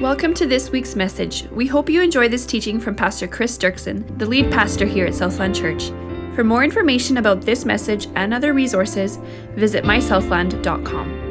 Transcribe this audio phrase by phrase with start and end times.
[0.00, 1.44] Welcome to this week's message.
[1.50, 5.14] We hope you enjoy this teaching from Pastor Chris Dirksen, the lead pastor here at
[5.14, 5.88] Southland Church.
[6.34, 9.18] For more information about this message and other resources,
[9.56, 11.26] visit mysouthland.com.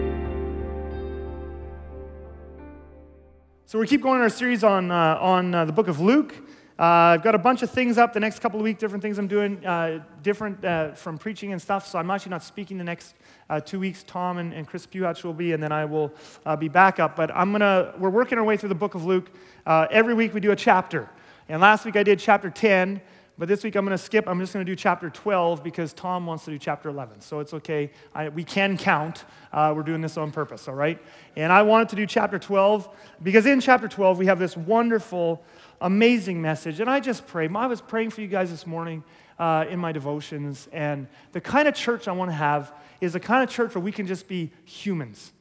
[3.66, 6.36] So we keep going in our series on, uh, on uh, the book of Luke.
[6.80, 9.18] Uh, I've got a bunch of things up the next couple of weeks, different things
[9.18, 11.86] I'm doing, uh, different uh, from preaching and stuff.
[11.86, 13.16] So I'm actually not speaking the next
[13.50, 14.04] uh, two weeks.
[14.04, 16.14] Tom and, and Chris Puhatch will be, and then I will
[16.46, 17.18] uh, be back up.
[17.18, 19.30] But I'm gonna, we're working our way through the book of Luke.
[19.66, 21.10] Uh, every week we do a chapter.
[21.50, 23.02] And last week I did chapter 10,
[23.38, 24.26] but this week I'm gonna skip.
[24.26, 27.20] I'm just gonna do chapter 12 because Tom wants to do chapter 11.
[27.20, 27.92] So it's okay.
[28.16, 29.26] I, we can count.
[29.54, 30.98] we're doing this on purpose, all right?
[31.36, 32.88] And I wanted to do chapter 12
[33.22, 35.44] because in chapter 12 we have this wonderful
[35.82, 36.80] amazing message.
[36.80, 37.48] And I just pray.
[37.48, 39.04] I was praying for you guys this morning
[39.38, 40.68] uh, in my devotions.
[40.72, 43.84] And the kind of church I want to have is the kind of church where
[43.84, 45.32] we can just be humans.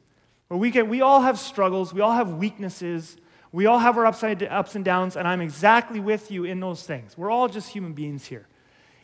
[0.48, 3.16] Where we, can, we all have struggles, we all have weaknesses,
[3.52, 6.82] we all have our upside, ups and downs, and I'm exactly with you in those
[6.84, 7.18] things.
[7.18, 8.46] We're all just human beings here.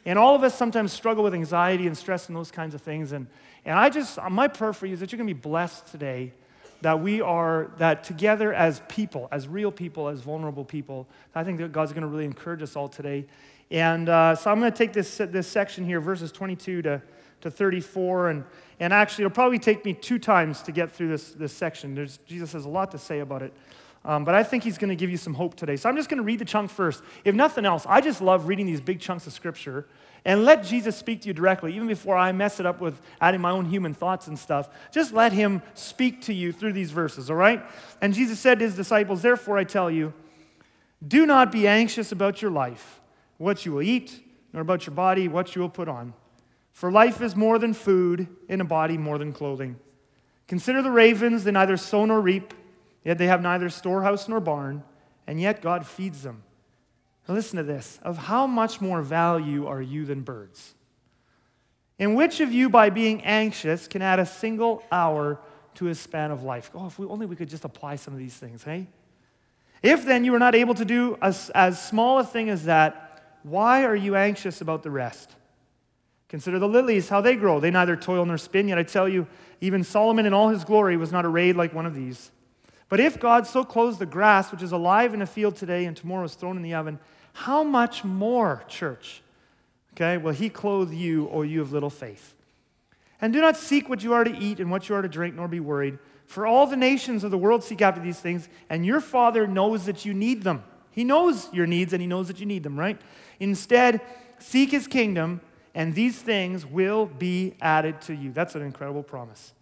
[0.06, 3.12] And all of us sometimes struggle with anxiety and stress and those kinds of things.
[3.12, 3.26] And,
[3.64, 6.32] and I just, my prayer for you is that you're going to be blessed today
[6.82, 11.58] that we are, that together as people, as real people, as vulnerable people, I think
[11.58, 13.26] that God's going to really encourage us all today.
[13.70, 17.02] And uh, so I'm going to take this, this section here, verses 22 to,
[17.40, 18.44] to 34, and,
[18.80, 21.94] and actually it'll probably take me two times to get through this, this section.
[21.94, 23.52] There's, Jesus has a lot to say about it.
[24.04, 25.76] Um, but I think he's going to give you some hope today.
[25.76, 27.02] So I'm just going to read the chunk first.
[27.24, 29.86] If nothing else, I just love reading these big chunks of scripture
[30.26, 33.40] and let Jesus speak to you directly, even before I mess it up with adding
[33.40, 34.68] my own human thoughts and stuff.
[34.90, 37.62] Just let him speak to you through these verses, all right?
[38.00, 40.12] And Jesus said to his disciples, Therefore I tell you,
[41.06, 43.00] do not be anxious about your life,
[43.36, 46.14] what you will eat, nor about your body, what you will put on.
[46.72, 49.76] For life is more than food, and a body more than clothing.
[50.46, 52.54] Consider the ravens, they neither sow nor reap,
[53.04, 54.82] yet they have neither storehouse nor barn,
[55.26, 56.42] and yet God feeds them.
[57.28, 60.74] Now listen to this of how much more value are you than birds?
[61.98, 65.38] And which of you, by being anxious, can add a single hour
[65.74, 66.70] to his span of life?
[66.74, 68.88] Oh, if we, only we could just apply some of these things, hey?
[69.82, 73.38] If then you are not able to do as, as small a thing as that,
[73.42, 75.30] why are you anxious about the rest?
[76.28, 77.60] Consider the lilies, how they grow.
[77.60, 79.26] They neither toil nor spin, yet I tell you,
[79.60, 82.32] even Solomon in all his glory was not arrayed like one of these.
[82.88, 85.96] But if God so clothes the grass, which is alive in a field today and
[85.96, 86.98] tomorrow is thrown in the oven,
[87.32, 89.22] how much more, church?
[89.94, 92.34] Okay, will he clothe you, or you of little faith?
[93.20, 95.34] And do not seek what you are to eat and what you are to drink,
[95.34, 95.98] nor be worried.
[96.26, 99.86] For all the nations of the world seek after these things, and your Father knows
[99.86, 100.64] that you need them.
[100.90, 103.00] He knows your needs, and He knows that you need them, right?
[103.40, 104.00] Instead,
[104.38, 105.40] seek His kingdom,
[105.74, 108.32] and these things will be added to you.
[108.32, 109.52] That's an incredible promise.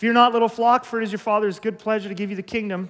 [0.00, 2.42] Fear not, little flock, for it is your Father's good pleasure to give you the
[2.42, 2.88] kingdom.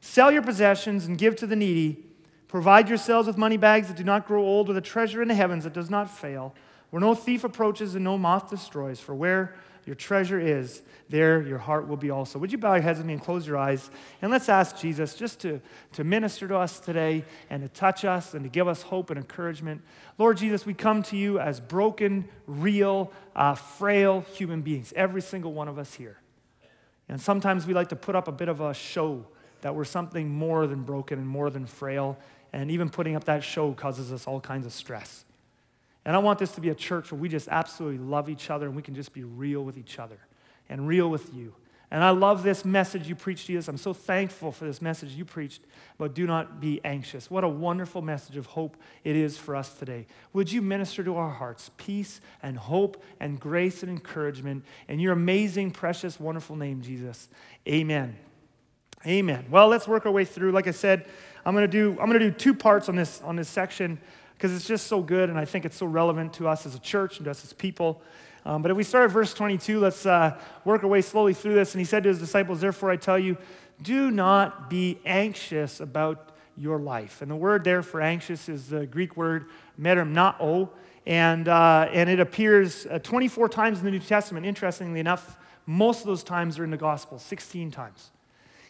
[0.00, 2.04] Sell your possessions and give to the needy.
[2.46, 5.34] Provide yourselves with money bags that do not grow old, with a treasure in the
[5.34, 6.54] heavens that does not fail,
[6.90, 9.00] where no thief approaches and no moth destroys.
[9.00, 12.38] For where your treasure is, there your heart will be also.
[12.38, 13.90] Would you bow your heads with me and close your eyes?
[14.22, 15.60] And let's ask Jesus just to,
[15.94, 19.18] to minister to us today and to touch us and to give us hope and
[19.18, 19.82] encouragement.
[20.18, 25.52] Lord Jesus, we come to you as broken, real, uh, frail human beings, every single
[25.52, 26.18] one of us here.
[27.08, 29.26] And sometimes we like to put up a bit of a show
[29.60, 32.18] that we're something more than broken and more than frail.
[32.52, 35.24] And even putting up that show causes us all kinds of stress.
[36.04, 38.66] And I want this to be a church where we just absolutely love each other
[38.66, 40.18] and we can just be real with each other
[40.68, 41.54] and real with you.
[41.94, 43.68] And I love this message you preached, Jesus.
[43.68, 45.62] I'm so thankful for this message you preached
[45.96, 47.30] about do not be anxious.
[47.30, 50.08] What a wonderful message of hope it is for us today.
[50.32, 55.12] Would you minister to our hearts peace and hope and grace and encouragement in your
[55.12, 57.28] amazing, precious, wonderful name, Jesus?
[57.68, 58.16] Amen.
[59.06, 59.46] Amen.
[59.48, 60.50] Well, let's work our way through.
[60.50, 61.06] Like I said,
[61.46, 64.00] I'm going to do, I'm going to do two parts on this, on this section
[64.32, 66.80] because it's just so good and I think it's so relevant to us as a
[66.80, 68.02] church and to us as people.
[68.46, 71.54] Um, but if we start at verse 22, let's uh, work our way slowly through
[71.54, 71.72] this.
[71.74, 73.38] And he said to his disciples, Therefore I tell you,
[73.82, 77.22] do not be anxious about your life.
[77.22, 79.46] And the word there for anxious is the Greek word
[79.80, 80.68] merimnao,
[81.06, 84.46] and, uh, and it appears uh, 24 times in the New Testament.
[84.46, 88.10] Interestingly enough, most of those times are in the Gospel, 16 times.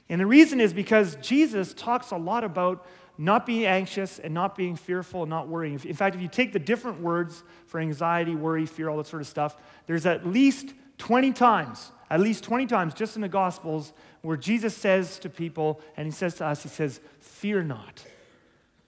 [0.08, 2.86] And the reason is because Jesus talks a lot about
[3.16, 5.80] not being anxious and not being fearful and not worrying.
[5.84, 9.22] In fact, if you take the different words for anxiety, worry, fear, all that sort
[9.22, 9.56] of stuff,
[9.86, 14.76] there's at least 20 times, at least 20 times just in the Gospels where Jesus
[14.76, 18.04] says to people, and he says to us, he says, Fear not.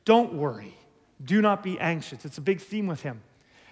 [0.04, 0.74] Don't worry.
[1.22, 2.24] Do not be anxious.
[2.24, 3.20] It's a big theme with him.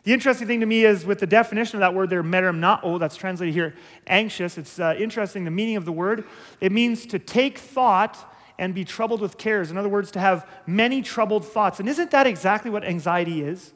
[0.04, 3.16] The interesting thing to me is with the definition of that word there, merimnao, that's
[3.16, 3.74] translated here,
[4.06, 4.58] anxious.
[4.58, 6.24] It's uh, interesting, the meaning of the word.
[6.60, 9.70] It means to take thought and be troubled with cares.
[9.70, 11.80] In other words, to have many troubled thoughts.
[11.80, 13.72] And isn't that exactly what anxiety is?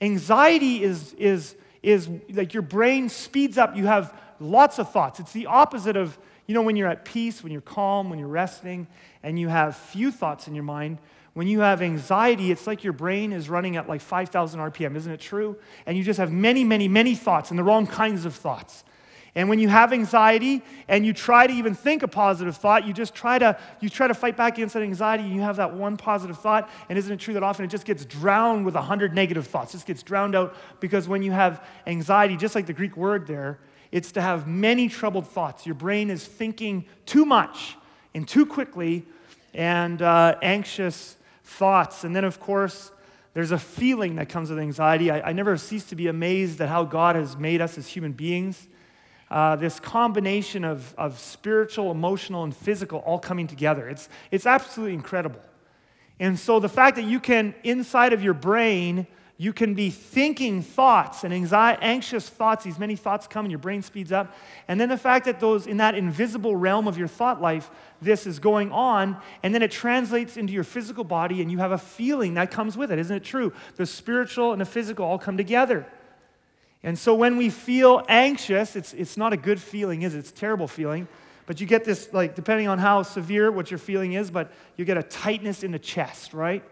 [0.00, 3.76] Anxiety is, is, is like your brain speeds up.
[3.76, 5.20] You have lots of thoughts.
[5.20, 8.28] It's the opposite of, you know, when you're at peace, when you're calm, when you're
[8.28, 8.86] resting,
[9.22, 10.98] and you have few thoughts in your mind.
[11.32, 15.10] When you have anxiety, it's like your brain is running at like 5,000 RPM, isn't
[15.10, 15.56] it true?
[15.84, 18.84] And you just have many, many, many thoughts and the wrong kinds of thoughts.
[19.36, 22.92] And when you have anxiety and you try to even think a positive thought, you
[22.92, 25.74] just try to you try to fight back against that anxiety and you have that
[25.74, 26.70] one positive thought.
[26.88, 29.74] And isn't it true that often it just gets drowned with a hundred negative thoughts?
[29.74, 33.26] It just gets drowned out because when you have anxiety, just like the Greek word
[33.26, 33.58] there,
[33.90, 35.66] it's to have many troubled thoughts.
[35.66, 37.76] Your brain is thinking too much
[38.14, 39.04] and too quickly
[39.52, 42.04] and uh, anxious thoughts.
[42.04, 42.92] And then, of course,
[43.34, 45.10] there's a feeling that comes with anxiety.
[45.10, 48.12] I, I never cease to be amazed at how God has made us as human
[48.12, 48.68] beings.
[49.34, 53.88] Uh, this combination of, of spiritual, emotional, and physical all coming together.
[53.88, 55.40] It's, it's absolutely incredible.
[56.20, 60.62] And so the fact that you can, inside of your brain, you can be thinking
[60.62, 64.36] thoughts and anxiety, anxious thoughts, these many thoughts come and your brain speeds up.
[64.68, 68.28] And then the fact that those in that invisible realm of your thought life, this
[68.28, 71.78] is going on, and then it translates into your physical body and you have a
[71.78, 73.00] feeling that comes with it.
[73.00, 73.52] Isn't it true?
[73.74, 75.88] The spiritual and the physical all come together.
[76.84, 80.18] And so when we feel anxious, it's, it's not a good feeling, is it?
[80.18, 81.08] It's a terrible feeling.
[81.46, 84.84] But you get this, like, depending on how severe what your feeling is, but you
[84.84, 86.62] get a tightness in the chest, right?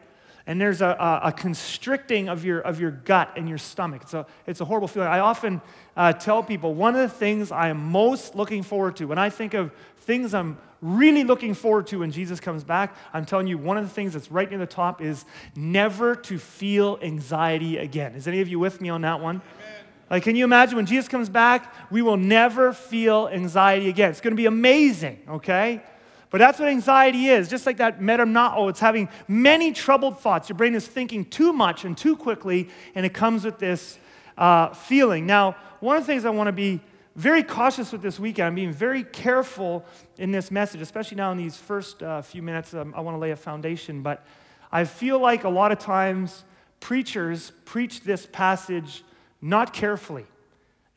[0.47, 4.03] and there's a, a, a, constricting of your, of your gut and your stomach.
[4.03, 5.09] It's a, it's a horrible feeling.
[5.09, 5.61] I often
[5.97, 9.31] uh, tell people one of the things I am most looking forward to, when I
[9.31, 13.57] think of things I'm really looking forward to when Jesus comes back, I'm telling you,
[13.57, 15.25] one of the things that's right near the top is
[15.55, 18.15] never to feel anxiety again.
[18.17, 19.37] Is any of you with me on that one?
[19.61, 19.82] Amen.
[20.13, 24.11] Like, can you imagine when Jesus comes back, we will never feel anxiety again?
[24.11, 25.83] It's going to be amazing, okay?
[26.29, 27.49] But that's what anxiety is.
[27.49, 30.51] Just like that merimnao, it's having many troubled thoughts.
[30.51, 33.99] Your brain is thinking too much and too quickly, and it comes with this
[34.37, 35.25] uh, feeling.
[35.25, 36.83] Now, one of the things I want to be
[37.17, 39.83] very cautious with this weekend, I'm being very careful
[40.19, 42.75] in this message, especially now in these first uh, few minutes.
[42.75, 44.27] Um, I want to lay a foundation, but
[44.71, 46.45] I feel like a lot of times
[46.81, 49.05] preachers preach this passage
[49.43, 50.25] not carefully,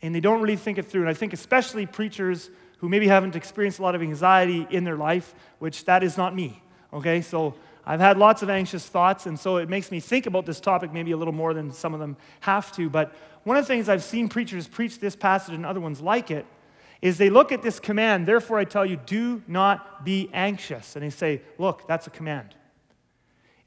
[0.01, 1.01] and they don't really think it through.
[1.01, 4.95] And I think especially preachers who maybe haven't experienced a lot of anxiety in their
[4.95, 6.62] life, which that is not me.
[6.94, 7.56] Okay, so
[7.86, 10.94] I've had lots of anxious thoughts, and so it makes me think about this topic
[10.94, 12.89] maybe a little more than some of them have to.
[12.89, 13.13] But
[13.44, 16.45] one of the things I've seen preachers preach this passage and other ones like it
[17.01, 20.95] is they look at this command, therefore I tell you, do not be anxious.
[20.95, 22.56] And they say, look, that's a command.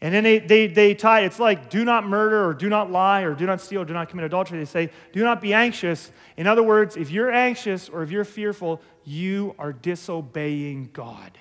[0.00, 3.22] And then they, they, they tie, it's like do not murder or do not lie
[3.22, 4.58] or do not steal or do not commit adultery.
[4.58, 6.12] They say, do not be anxious.
[6.36, 11.36] In other words, if you're anxious or if you're fearful, you are disobeying God.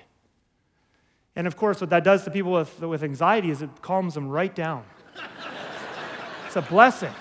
[1.36, 4.28] And of course, what that does to people with, with anxiety is it calms them
[4.28, 4.84] right down.
[6.46, 7.12] it's a blessing.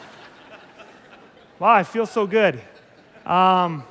[1.59, 2.59] Wow, I feel so good.
[3.27, 3.83] Um,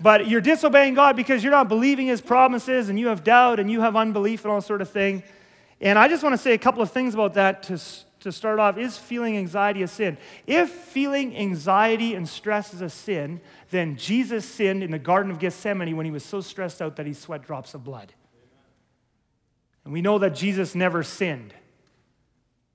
[0.00, 3.70] but you're disobeying God because you're not believing His promises and you have doubt and
[3.70, 5.22] you have unbelief and all sort of thing.
[5.80, 7.80] And I just want to say a couple of things about that to,
[8.20, 8.78] to start off.
[8.78, 10.18] Is feeling anxiety a sin?
[10.46, 13.40] If feeling anxiety and stress is a sin,
[13.70, 17.06] then Jesus sinned in the Garden of Gethsemane when he was so stressed out that
[17.06, 18.12] he sweat drops of blood.
[19.84, 21.54] And we know that Jesus never sinned.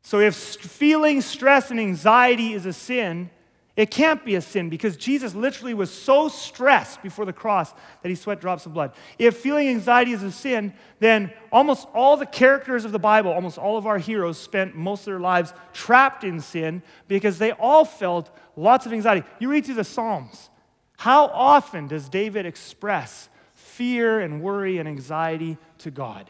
[0.01, 3.29] So if feeling stress and anxiety is a sin,
[3.75, 8.09] it can't be a sin because Jesus literally was so stressed before the cross that
[8.09, 8.93] he sweat drops of blood.
[9.17, 13.57] If feeling anxiety is a sin, then almost all the characters of the Bible, almost
[13.57, 17.83] all of our heroes, spent most of their lives trapped in sin because they all
[17.83, 19.25] felt lots of anxiety.
[19.39, 20.51] You read through the Psalms.
[20.97, 26.29] How often does David express fear and worry and anxiety to God?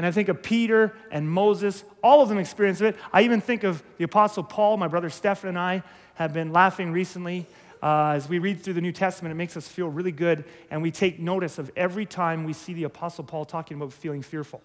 [0.00, 2.96] And I think of Peter and Moses, all of them experienced it.
[3.12, 5.82] I even think of the Apostle Paul, my brother Stephen and I
[6.14, 7.46] have been laughing recently.
[7.82, 10.80] Uh, as we read through the New Testament, it makes us feel really good, and
[10.80, 14.62] we take notice of every time we see the Apostle Paul talking about feeling fearful.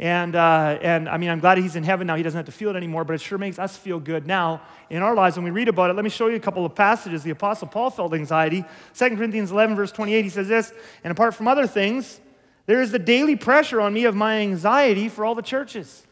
[0.00, 2.16] And, uh, and I mean, I'm glad he's in heaven now.
[2.16, 4.62] He doesn't have to feel it anymore, but it sure makes us feel good now
[4.90, 5.92] in our lives when we read about it.
[5.92, 7.22] Let me show you a couple of passages.
[7.22, 8.64] The Apostle Paul felt anxiety.
[8.94, 10.72] 2 Corinthians 11, verse 28, he says this,
[11.04, 12.18] and apart from other things,
[12.66, 16.06] there is the daily pressure on me of my anxiety for all the churches.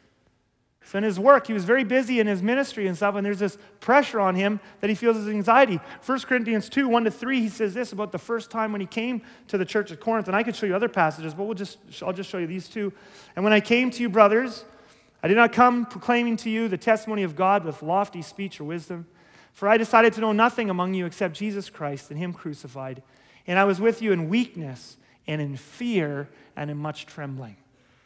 [0.84, 3.38] So in his work, he was very busy in his ministry and stuff, and there's
[3.38, 5.80] this pressure on him that he feels his anxiety.
[6.04, 8.86] 1 Corinthians 2, 1 to 3, he says this about the first time when he
[8.86, 10.28] came to the church at Corinth.
[10.28, 12.68] And I could show you other passages, but we'll just, I'll just show you these
[12.68, 12.92] two.
[13.34, 14.64] And when I came to you, brothers,
[15.22, 18.64] I did not come proclaiming to you the testimony of God with lofty speech or
[18.64, 19.06] wisdom,
[19.54, 23.02] for I decided to know nothing among you except Jesus Christ and him crucified.
[23.46, 27.56] And I was with you in weakness and in fear and in much trembling.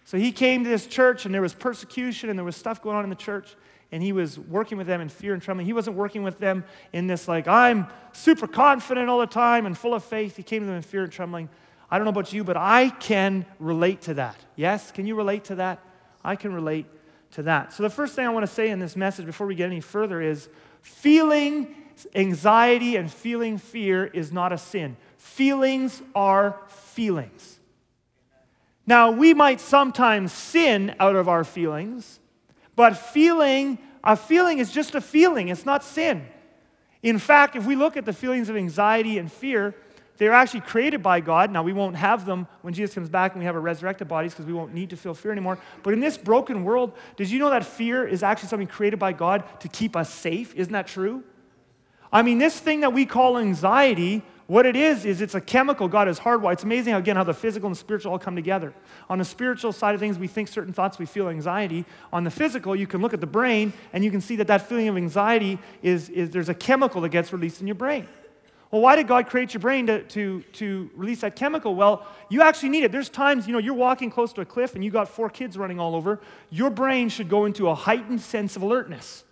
[0.04, 2.96] So he came to this church, and there was persecution, and there was stuff going
[2.96, 3.56] on in the church,
[3.92, 5.66] and he was working with them in fear and trembling.
[5.66, 9.76] He wasn't working with them in this, like, I'm super confident all the time and
[9.76, 10.36] full of faith.
[10.36, 11.48] He came to them in fear and trembling.
[11.90, 14.36] I don't know about you, but I can relate to that.
[14.56, 14.90] Yes?
[14.92, 15.80] Can you relate to that?
[16.24, 16.86] I can relate
[17.32, 17.72] to that.
[17.72, 19.80] So, the first thing I want to say in this message before we get any
[19.80, 20.48] further is
[20.82, 21.74] feeling
[22.14, 24.96] anxiety and feeling fear is not a sin.
[25.18, 27.58] Feelings are feelings.
[28.86, 32.20] Now, we might sometimes sin out of our feelings,
[32.74, 36.26] but feeling, a feeling is just a feeling, it's not sin.
[37.02, 39.74] In fact, if we look at the feelings of anxiety and fear,
[40.16, 41.50] they're actually created by God.
[41.50, 44.32] Now, we won't have them when Jesus comes back and we have our resurrected bodies
[44.32, 45.58] because we won't need to feel fear anymore.
[45.82, 49.12] But in this broken world, did you know that fear is actually something created by
[49.12, 50.54] God to keep us safe?
[50.54, 51.22] Isn't that true?
[52.12, 55.88] I mean, this thing that we call anxiety, what it is, is it's a chemical
[55.88, 56.54] God has hardwired.
[56.54, 58.72] It's amazing, again, how the physical and spiritual all come together.
[59.10, 61.84] On the spiritual side of things, we think certain thoughts, we feel anxiety.
[62.14, 64.66] On the physical, you can look at the brain and you can see that that
[64.66, 68.08] feeling of anxiety is, is there's a chemical that gets released in your brain.
[68.70, 71.74] Well, why did God create your brain to, to, to release that chemical?
[71.74, 72.92] Well, you actually need it.
[72.92, 75.58] There's times, you know, you're walking close to a cliff and you got four kids
[75.58, 76.20] running all over.
[76.48, 79.24] Your brain should go into a heightened sense of alertness,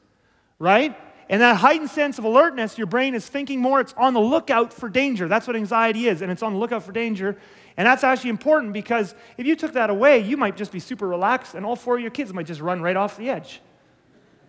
[0.58, 0.94] right?
[1.28, 4.72] And that heightened sense of alertness, your brain is thinking more, it's on the lookout
[4.72, 5.26] for danger.
[5.26, 7.36] That's what anxiety is, and it's on the lookout for danger.
[7.76, 11.06] And that's actually important because if you took that away, you might just be super
[11.06, 13.60] relaxed, and all four of your kids might just run right off the edge.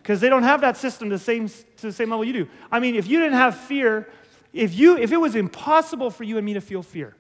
[0.02, 2.48] Because they don't have that system the same, to the same level you do.
[2.72, 4.08] I mean, if you didn't have fear,
[4.54, 7.16] if, you, if it was impossible for you and me to feel fear,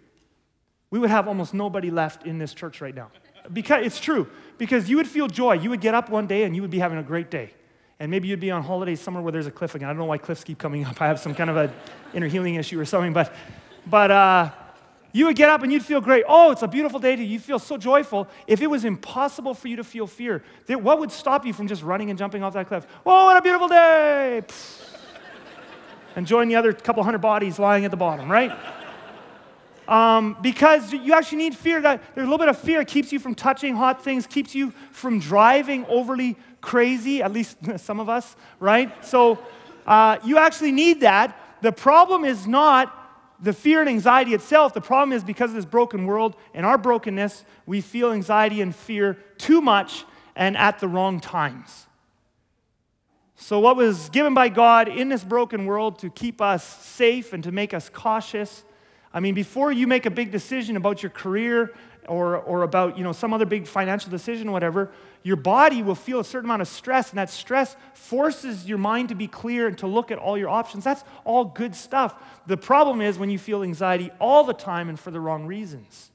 [0.90, 3.12] we would have almost nobody left in this church right now.
[3.52, 4.28] Because it's true.
[4.58, 5.54] Because you would feel joy.
[5.54, 7.54] You would get up one day and you would be having a great day.
[8.00, 9.89] And maybe you'd be on holiday somewhere where there's a cliff again.
[9.89, 11.01] I don't know why cliffs keep coming up.
[11.01, 11.72] I have some kind of an
[12.13, 13.13] inner healing issue or something.
[13.13, 13.34] But,
[13.88, 14.51] but uh,
[15.13, 16.24] you would get up and you'd feel great.
[16.27, 17.16] Oh, it's a beautiful day.
[17.16, 18.27] You feel so joyful.
[18.46, 21.82] If it was impossible for you to feel fear, what would stop you from just
[21.82, 22.86] running and jumping off that cliff?
[23.06, 24.44] Oh, what a beautiful day!
[26.16, 28.51] and join the other couple hundred bodies lying at the bottom, right?
[29.88, 31.80] Um, because you actually need fear.
[31.80, 34.72] That there's a little bit of fear keeps you from touching hot things, keeps you
[34.92, 36.36] from driving overly
[36.68, 37.24] crazy.
[37.24, 39.06] At least some of us, right?
[39.06, 39.40] So
[39.88, 41.40] uh, you actually need that.
[41.62, 42.94] The problem is not
[43.40, 44.74] the fear and anxiety itself.
[44.74, 48.76] The problem is because of this broken world and our brokenness, we feel anxiety and
[48.76, 50.04] fear too much
[50.36, 51.88] and at the wrong times.
[53.38, 57.44] So, what was given by God in this broken world to keep us safe and
[57.44, 58.64] to make us cautious?
[59.14, 61.74] I mean, before you make a big decision about your career
[62.08, 64.92] or, or about you know, some other big financial decision, whatever,
[65.24, 69.10] your body will feel a certain amount of stress, and that stress forces your mind
[69.10, 70.84] to be clear and to look at all your options.
[70.84, 72.16] That's all good stuff.
[72.48, 76.12] The problem is when you feel anxiety all the time and for the wrong reasons.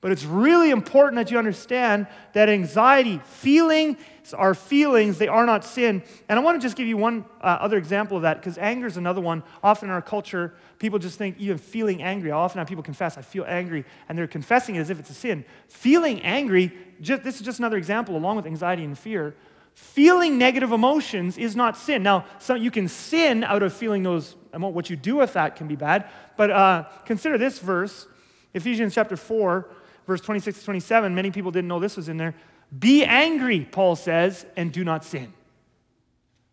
[0.00, 3.96] But it's really important that you understand that anxiety, feeling
[4.34, 6.02] are feelings, they are not sin.
[6.28, 8.86] And I want to just give you one uh, other example of that because anger
[8.86, 9.42] is another one.
[9.62, 12.30] Often in our culture, people just think even feeling angry.
[12.30, 15.10] I often have people confess, I feel angry, and they're confessing it as if it's
[15.10, 15.44] a sin.
[15.68, 19.34] Feeling angry, just, this is just another example, along with anxiety and fear.
[19.74, 22.02] Feeling negative emotions is not sin.
[22.02, 25.68] Now, some, you can sin out of feeling those, what you do with that can
[25.68, 26.08] be bad.
[26.36, 28.08] But uh, consider this verse,
[28.54, 29.68] Ephesians chapter 4
[30.06, 32.34] verse 26 to 27, many people didn't know this was in there.
[32.76, 35.32] Be angry, Paul says, and do not sin.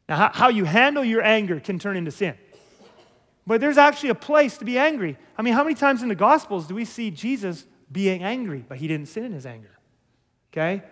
[0.07, 2.36] Now, how you handle your anger can turn into sin.
[3.45, 5.17] But there's actually a place to be angry.
[5.38, 8.77] I mean, how many times in the Gospels do we see Jesus being angry, but
[8.77, 9.77] he didn't sin in his anger?
[10.51, 10.83] Okay?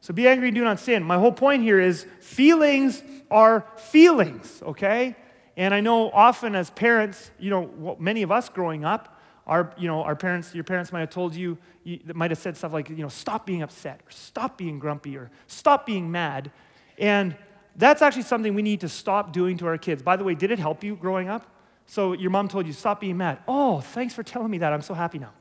[0.00, 1.02] So be angry do not sin.
[1.02, 5.16] My whole point here is feelings are feelings, okay?
[5.56, 9.17] And I know often as parents, you know, many of us growing up,
[9.48, 12.56] our, you know, our parents, your parents might have told you, you might have said
[12.56, 16.50] stuff like, you know, stop being upset, or stop being grumpy, or stop being mad.
[16.98, 17.34] And
[17.74, 20.02] that's actually something we need to stop doing to our kids.
[20.02, 21.46] By the way, did it help you growing up?
[21.86, 23.38] So your mom told you, stop being mad.
[23.48, 24.72] Oh, thanks for telling me that.
[24.72, 25.32] I'm so happy now,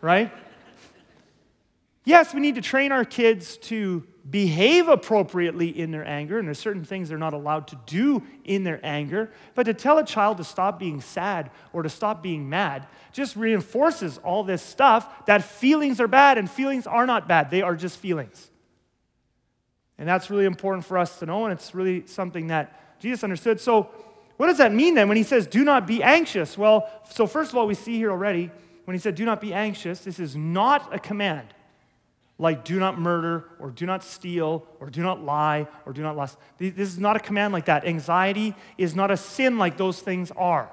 [0.00, 0.32] right?
[2.04, 6.58] yes, we need to train our kids to behave appropriately in their anger, and there's
[6.58, 9.30] certain things they're not allowed to do in their anger.
[9.54, 13.34] But to tell a child to stop being sad or to stop being mad just
[13.34, 17.50] reinforces all this stuff that feelings are bad and feelings are not bad.
[17.50, 18.50] They are just feelings.
[19.98, 23.60] And that's really important for us to know, and it's really something that Jesus understood.
[23.60, 23.90] So,
[24.36, 26.56] what does that mean then when he says, do not be anxious?
[26.56, 28.50] Well, so first of all, we see here already
[28.84, 31.46] when he said, do not be anxious, this is not a command
[32.42, 36.16] like do not murder or do not steal or do not lie or do not
[36.16, 36.36] lust.
[36.58, 37.86] This is not a command like that.
[37.86, 40.68] Anxiety is not a sin like those things are.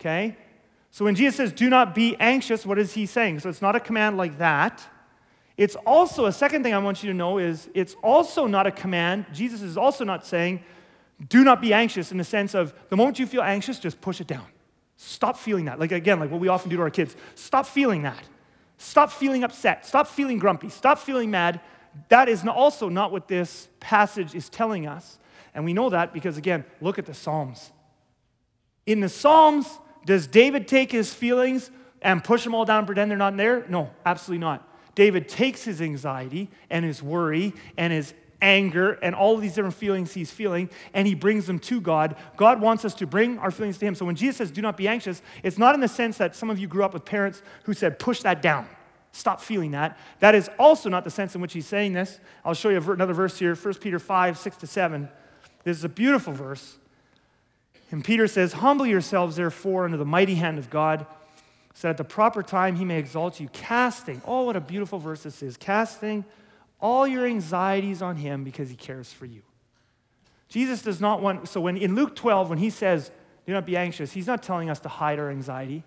[0.00, 0.36] Okay?
[0.90, 3.40] So when Jesus says do not be anxious, what is he saying?
[3.40, 4.84] So it's not a command like that.
[5.56, 8.72] It's also, a second thing I want you to know is it's also not a
[8.72, 9.26] command.
[9.32, 10.64] Jesus is also not saying,
[11.28, 14.20] do not be anxious in the sense of the moment you feel anxious, just push
[14.20, 14.46] it down.
[14.96, 15.78] Stop feeling that.
[15.78, 17.14] Like, again, like what we often do to our kids.
[17.36, 18.24] Stop feeling that.
[18.78, 19.86] Stop feeling upset.
[19.86, 20.68] Stop feeling grumpy.
[20.68, 21.60] Stop feeling mad.
[22.08, 25.18] That is also not what this passage is telling us.
[25.54, 27.70] And we know that because, again, look at the Psalms.
[28.86, 29.66] In the Psalms,
[30.04, 31.70] does David take his feelings
[32.02, 33.64] and push them all down and pretend they're not there?
[33.68, 34.68] No, absolutely not.
[34.94, 40.12] David takes his anxiety and his worry and his anger and all these different feelings
[40.12, 42.16] he's feeling and he brings them to God.
[42.36, 43.94] God wants us to bring our feelings to him.
[43.94, 46.50] So when Jesus says, do not be anxious, it's not in the sense that some
[46.50, 48.66] of you grew up with parents who said, push that down.
[49.12, 49.98] Stop feeling that.
[50.20, 52.18] That is also not the sense in which he's saying this.
[52.44, 55.08] I'll show you another verse here 1 Peter 5, 6 to 7.
[55.62, 56.76] This is a beautiful verse.
[57.90, 61.06] And Peter says, Humble yourselves, therefore, under the mighty hand of God
[61.74, 64.98] so that at the proper time he may exalt you, casting, oh, what a beautiful
[64.98, 66.24] verse this is, casting
[66.84, 69.40] all your anxieties on him because he cares for you.
[70.50, 73.10] Jesus does not want, so when in Luke 12, when he says,
[73.46, 75.82] do not be anxious, he's not telling us to hide our anxiety.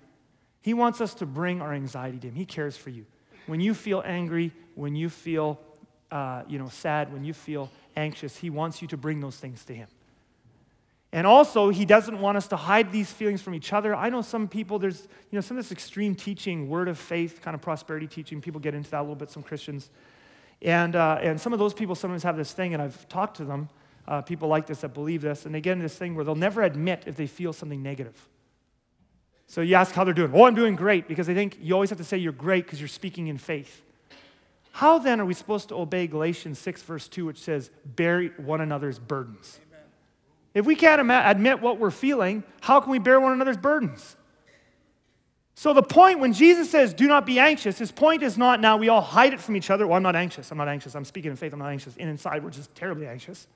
[0.60, 2.34] He wants us to bring our anxiety to him.
[2.34, 3.06] He cares for you.
[3.46, 5.60] When you feel angry, when you feel
[6.10, 9.64] uh, you know, sad, when you feel anxious, he wants you to bring those things
[9.66, 9.88] to him.
[11.12, 13.94] And also, he doesn't want us to hide these feelings from each other.
[13.94, 17.40] I know some people, there's, you know, some of this extreme teaching, word of faith,
[17.42, 19.92] kind of prosperity teaching, people get into that a little bit, some Christians.
[20.62, 23.46] And, uh, and some of those people sometimes have this thing, and I've talked to
[23.46, 23.70] them,
[24.08, 26.36] uh, people like this that believe this, and they get into this thing where they'll
[26.36, 28.16] never admit if they feel something negative.
[29.48, 30.32] So you ask how they're doing.
[30.34, 32.82] Oh, I'm doing great, because they think you always have to say you're great because
[32.82, 33.82] you're speaking in faith.
[34.72, 38.62] How then are we supposed to obey Galatians 6, verse 2, which says, bear one
[38.62, 39.60] another's burdens?
[40.54, 44.17] If we can't admit what we're feeling, how can we bear one another's burdens?
[45.60, 48.78] So, the point when Jesus says, do not be anxious, his point is not now
[48.78, 49.88] we all hide it from each other.
[49.88, 50.52] Well, I'm not anxious.
[50.52, 50.94] I'm not anxious.
[50.94, 51.52] I'm speaking in faith.
[51.52, 51.96] I'm not anxious.
[51.98, 53.48] And inside, we're just terribly anxious.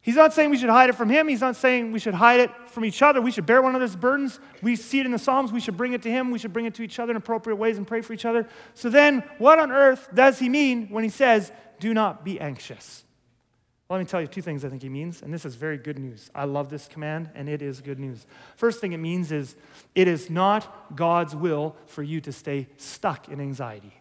[0.00, 1.28] He's not saying we should hide it from him.
[1.28, 3.20] He's not saying we should hide it from each other.
[3.20, 4.40] We should bear one another's burdens.
[4.62, 5.52] We see it in the Psalms.
[5.52, 6.30] We should bring it to him.
[6.30, 8.48] We should bring it to each other in appropriate ways and pray for each other.
[8.72, 13.04] So, then what on earth does he mean when he says, do not be anxious?
[13.90, 15.76] Well, let me tell you two things I think he means, and this is very
[15.76, 16.30] good news.
[16.32, 18.24] I love this command, and it is good news.
[18.54, 19.56] First thing it means is
[19.96, 23.92] it is not God's will for you to stay stuck in anxiety.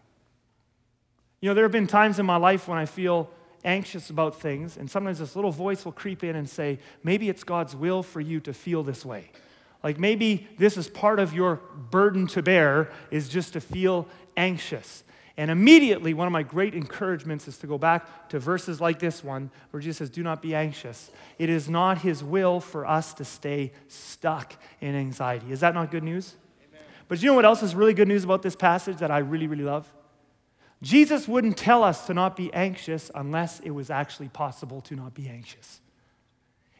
[1.41, 3.31] You know, there have been times in my life when I feel
[3.65, 7.43] anxious about things, and sometimes this little voice will creep in and say, maybe it's
[7.43, 9.31] God's will for you to feel this way.
[9.83, 15.03] Like maybe this is part of your burden to bear, is just to feel anxious.
[15.39, 19.23] And immediately, one of my great encouragements is to go back to verses like this
[19.23, 21.11] one, where Jesus says, Do not be anxious.
[21.37, 25.49] It is not his will for us to stay stuck in anxiety.
[25.49, 26.35] Is that not good news?
[26.67, 26.81] Amen.
[27.07, 29.47] But you know what else is really good news about this passage that I really,
[29.47, 29.89] really love?
[30.81, 35.13] Jesus wouldn't tell us to not be anxious unless it was actually possible to not
[35.13, 35.79] be anxious.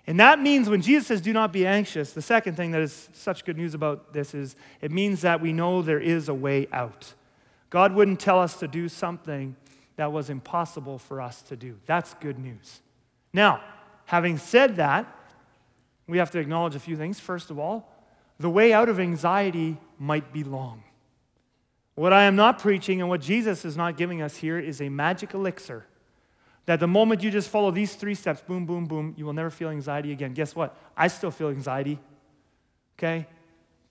[0.05, 3.07] And that means when Jesus says, do not be anxious, the second thing that is
[3.13, 6.67] such good news about this is it means that we know there is a way
[6.73, 7.13] out.
[7.69, 9.55] God wouldn't tell us to do something
[9.95, 11.77] that was impossible for us to do.
[11.85, 12.81] That's good news.
[13.33, 13.61] Now,
[14.05, 15.05] having said that,
[16.07, 17.19] we have to acknowledge a few things.
[17.19, 17.93] First of all,
[18.39, 20.83] the way out of anxiety might be long.
[21.95, 24.89] What I am not preaching and what Jesus is not giving us here is a
[24.89, 25.85] magic elixir
[26.65, 29.49] that the moment you just follow these three steps, boom, boom, boom, you will never
[29.49, 30.33] feel anxiety again.
[30.33, 30.77] Guess what?
[30.95, 31.99] I still feel anxiety.
[32.97, 33.27] Okay?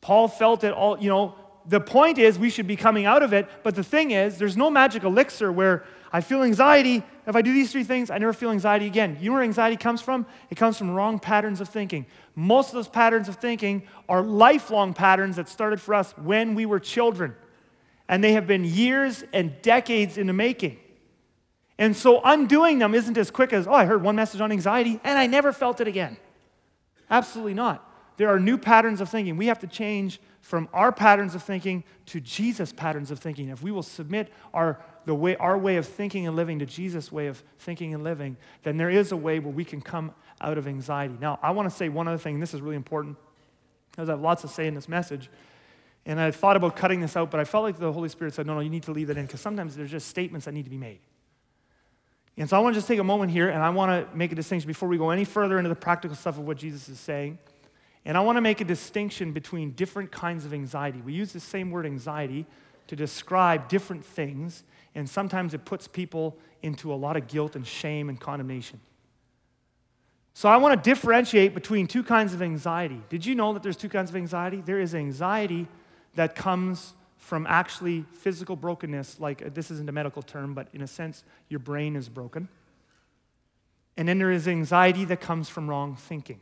[0.00, 1.34] Paul felt it all, you know,
[1.68, 4.56] the point is we should be coming out of it, but the thing is, there's
[4.56, 7.02] no magic elixir where I feel anxiety.
[7.26, 9.18] If I do these three things, I never feel anxiety again.
[9.20, 10.26] You know where anxiety comes from?
[10.48, 12.06] It comes from wrong patterns of thinking.
[12.34, 16.64] Most of those patterns of thinking are lifelong patterns that started for us when we
[16.64, 17.34] were children,
[18.08, 20.78] and they have been years and decades in the making.
[21.78, 25.00] And so undoing them isn't as quick as, oh, I heard one message on anxiety
[25.04, 26.16] and I never felt it again.
[27.08, 27.87] Absolutely not.
[28.18, 29.36] There are new patterns of thinking.
[29.36, 33.48] We have to change from our patterns of thinking to Jesus' patterns of thinking.
[33.48, 37.12] If we will submit our, the way, our way of thinking and living to Jesus'
[37.12, 40.58] way of thinking and living, then there is a way where we can come out
[40.58, 41.16] of anxiety.
[41.20, 43.16] Now, I want to say one other thing, this is really important,
[43.92, 45.30] because I have lots to say in this message.
[46.04, 48.46] And I thought about cutting this out, but I felt like the Holy Spirit said,
[48.46, 50.64] no, no, you need to leave that in, because sometimes there's just statements that need
[50.64, 50.98] to be made.
[52.36, 54.32] And so I want to just take a moment here, and I want to make
[54.32, 56.98] a distinction before we go any further into the practical stuff of what Jesus is
[56.98, 57.38] saying.
[58.08, 61.02] And I want to make a distinction between different kinds of anxiety.
[61.02, 62.46] We use the same word anxiety
[62.86, 67.66] to describe different things, and sometimes it puts people into a lot of guilt and
[67.66, 68.80] shame and condemnation.
[70.32, 73.02] So I want to differentiate between two kinds of anxiety.
[73.10, 74.62] Did you know that there's two kinds of anxiety?
[74.64, 75.68] There is anxiety
[76.14, 80.80] that comes from actually physical brokenness, like uh, this isn't a medical term, but in
[80.80, 82.48] a sense, your brain is broken.
[83.98, 86.40] And then there is anxiety that comes from wrong thinking.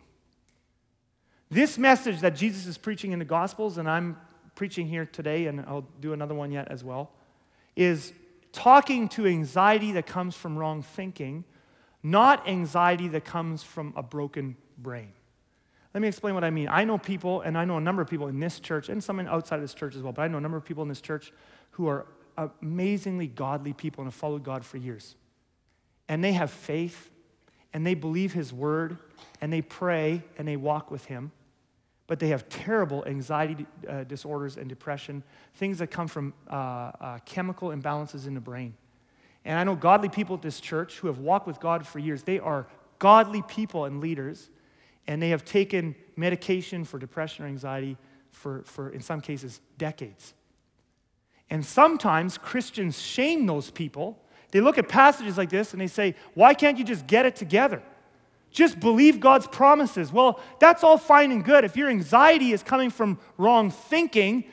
[1.51, 4.17] This message that Jesus is preaching in the Gospels, and I'm
[4.57, 7.11] preaching here today, and I'll do another one yet as well,
[7.77, 8.13] is
[8.53, 11.45] talking to anxiety that comes from wrong thinking,
[12.03, 15.13] not anxiety that comes from a broken brain.
[15.95, 16.69] Let me explain what I mean.
[16.69, 19.21] I know people, and I know a number of people in this church, and some
[19.21, 21.01] outside of this church as well, but I know a number of people in this
[21.01, 21.33] church
[21.73, 22.07] who are
[22.37, 25.15] amazingly godly people and have followed God for years.
[26.09, 27.11] And they have faith,
[27.73, 28.99] and they believe His word,
[29.41, 31.33] and they pray, and they walk with Him
[32.07, 35.23] but they have terrible anxiety uh, disorders and depression,
[35.55, 38.75] things that come from uh, uh, chemical imbalances in the brain.
[39.45, 42.23] And I know godly people at this church who have walked with God for years.
[42.23, 42.67] They are
[42.99, 44.51] godly people and leaders,
[45.07, 47.97] and they have taken medication for depression or anxiety
[48.31, 50.35] for, for in some cases, decades.
[51.49, 54.21] And sometimes Christians shame those people.
[54.51, 57.37] They look at passages like this and they say, Why can't you just get it
[57.37, 57.83] together?
[58.57, 60.11] Just believe God's promises.
[60.11, 61.63] Well, that's all fine and good.
[61.63, 64.45] If your anxiety is coming from wrong thinking,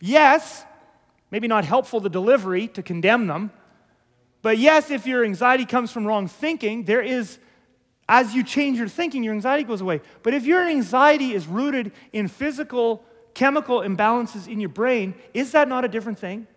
[0.00, 0.64] yes,
[1.30, 3.52] maybe not helpful the delivery to condemn them.
[4.42, 7.38] But yes, if your anxiety comes from wrong thinking, there is,
[8.08, 10.00] as you change your thinking, your anxiety goes away.
[10.24, 15.68] But if your anxiety is rooted in physical, chemical imbalances in your brain, is that
[15.68, 16.48] not a different thing?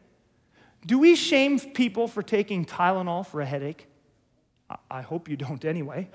[0.88, 3.86] Do we shame people for taking Tylenol for a headache?
[4.90, 6.10] I hope you don't anyway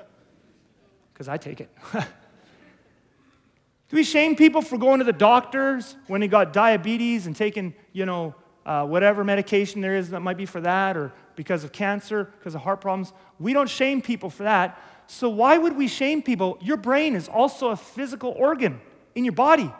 [1.15, 1.71] because I take it.
[1.95, 7.73] Do we shame people for going to the doctors when they got diabetes and taking,
[7.93, 8.35] you know,
[8.67, 12.57] uh, whatever medication there is that might be for that or because of cancer, because
[12.57, 13.13] of heart problems?
[13.39, 14.83] We don't shame people for that.
[15.07, 16.59] So why would we shame people?
[16.61, 18.81] Your brain is also a physical organ
[19.15, 19.71] in your body.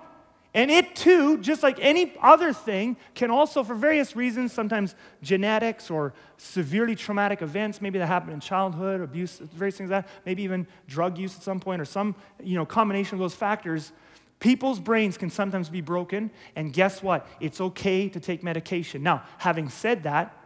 [0.55, 5.91] And it too, just like any other thing, can also, for various reasons, sometimes genetics
[5.91, 10.45] or severely traumatic events, maybe that happened in childhood, abuse, various things like that, maybe
[10.45, 13.91] even drug use at some point, or some you know, combination of those factors,
[14.39, 16.31] people's brains can sometimes be broken.
[16.55, 17.27] And guess what?
[17.41, 19.03] It's okay to take medication.
[19.03, 20.37] Now, having said that,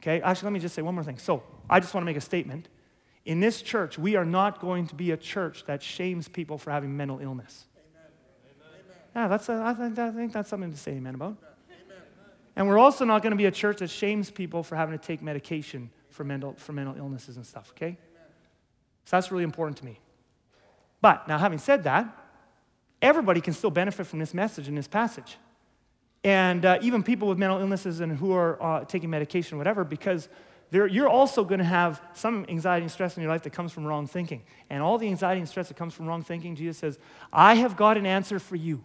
[0.00, 1.18] okay, actually, let me just say one more thing.
[1.18, 2.68] So, I just want to make a statement.
[3.26, 6.70] In this church, we are not going to be a church that shames people for
[6.70, 7.66] having mental illness.
[9.14, 11.36] Yeah, that's a, I, think, I think that's something to say amen about.
[11.42, 11.98] Amen.
[12.56, 15.04] And we're also not going to be a church that shames people for having to
[15.04, 17.86] take medication for mental, for mental illnesses and stuff, okay?
[17.86, 17.98] Amen.
[19.04, 19.98] So that's really important to me.
[21.00, 22.06] But now, having said that,
[23.00, 25.38] everybody can still benefit from this message in this passage.
[26.22, 30.28] And uh, even people with mental illnesses and who are uh, taking medication, whatever, because
[30.70, 33.84] you're also going to have some anxiety and stress in your life that comes from
[33.84, 34.42] wrong thinking.
[34.68, 36.98] And all the anxiety and stress that comes from wrong thinking, Jesus says,
[37.32, 38.84] I have got an answer for you.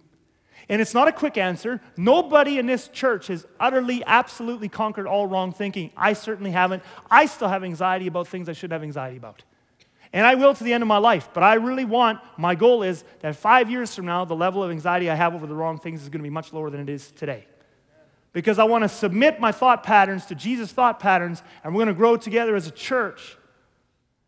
[0.68, 1.80] And it's not a quick answer.
[1.96, 5.92] Nobody in this church has utterly, absolutely conquered all wrong thinking.
[5.96, 6.82] I certainly haven't.
[7.10, 9.44] I still have anxiety about things I should have anxiety about.
[10.12, 11.30] And I will to the end of my life.
[11.34, 14.72] But I really want, my goal is that five years from now, the level of
[14.72, 16.90] anxiety I have over the wrong things is going to be much lower than it
[16.90, 17.46] is today.
[18.32, 21.94] Because I want to submit my thought patterns to Jesus' thought patterns, and we're going
[21.94, 23.38] to grow together as a church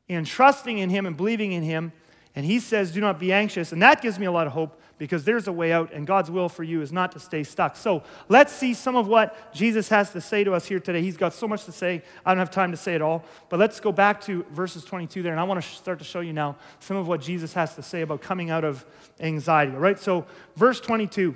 [0.08, 1.94] in trusting in Him and believing in Him.
[2.36, 3.72] And He says, Do not be anxious.
[3.72, 6.32] And that gives me a lot of hope because there's a way out, and God's
[6.32, 7.76] will for you is not to stay stuck.
[7.76, 11.02] So let's see some of what Jesus has to say to us here today.
[11.02, 12.02] He's got so much to say.
[12.26, 15.22] I don't have time to say it all, but let's go back to verses 22
[15.22, 17.76] there, and I want to start to show you now some of what Jesus has
[17.76, 18.86] to say about coming out of
[19.20, 19.74] anxiety.
[19.74, 21.36] All right, so verse 22.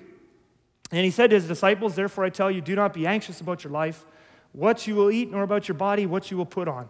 [0.92, 3.64] And he said to his disciples, Therefore I tell you, do not be anxious about
[3.64, 4.06] your life,
[4.52, 6.90] what you will eat, nor about your body, what you will put on.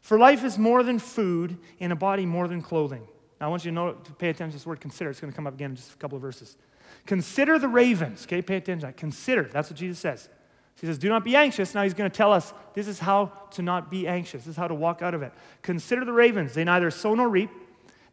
[0.00, 3.06] For life is more than food, and a body more than clothing.
[3.40, 5.10] Now, I want you to, know, to pay attention to this word consider.
[5.10, 6.56] It's going to come up again in just a couple of verses.
[7.06, 8.24] Consider the ravens.
[8.24, 8.96] Okay, pay attention to that.
[8.96, 9.44] Consider.
[9.44, 10.28] That's what Jesus says.
[10.80, 11.74] He says, Do not be anxious.
[11.74, 14.42] Now he's going to tell us this is how to not be anxious.
[14.42, 15.32] This is how to walk out of it.
[15.62, 16.54] Consider the ravens.
[16.54, 17.50] They neither sow nor reap,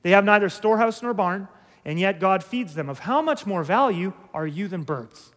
[0.02, 1.48] they have neither storehouse nor barn,
[1.86, 2.90] and yet God feeds them.
[2.90, 5.32] Of how much more value are you than birds?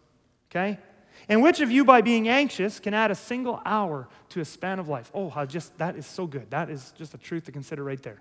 [0.51, 0.79] Okay?
[1.29, 4.81] And which of you, by being anxious, can add a single hour to a span
[4.81, 5.11] of life?
[5.15, 6.51] Oh, how just that is so good.
[6.51, 8.21] That is just a truth to consider right there.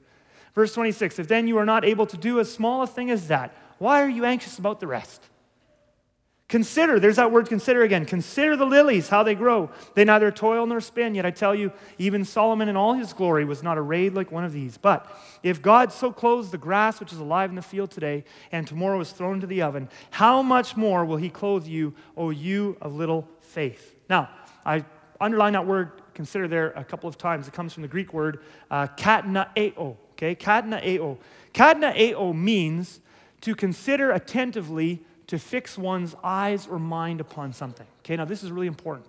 [0.56, 3.28] Verse 26 If then you are not able to do as small a thing as
[3.28, 5.24] that, why are you anxious about the rest?
[6.50, 8.06] Consider, there's that word consider again.
[8.06, 9.70] Consider the lilies, how they grow.
[9.94, 13.46] They neither toil nor spin, yet I tell you, even Solomon in all his glory
[13.46, 14.76] was not arrayed like one of these.
[14.76, 18.66] But if God so clothes the grass which is alive in the field today, and
[18.66, 22.78] tomorrow is thrown into the oven, how much more will he clothe you, O you
[22.82, 23.96] of little faith?
[24.10, 24.30] Now,
[24.66, 24.84] I
[25.22, 27.48] underline that word consider there a couple of times.
[27.48, 30.36] It comes from the Greek word uh, katnaeo, okay?
[30.36, 31.18] Katnaeo.
[31.54, 33.00] Katnaeo means
[33.42, 37.88] to consider attentively to fix one's eyes or mind upon something.
[38.00, 39.08] Okay, now this is really important.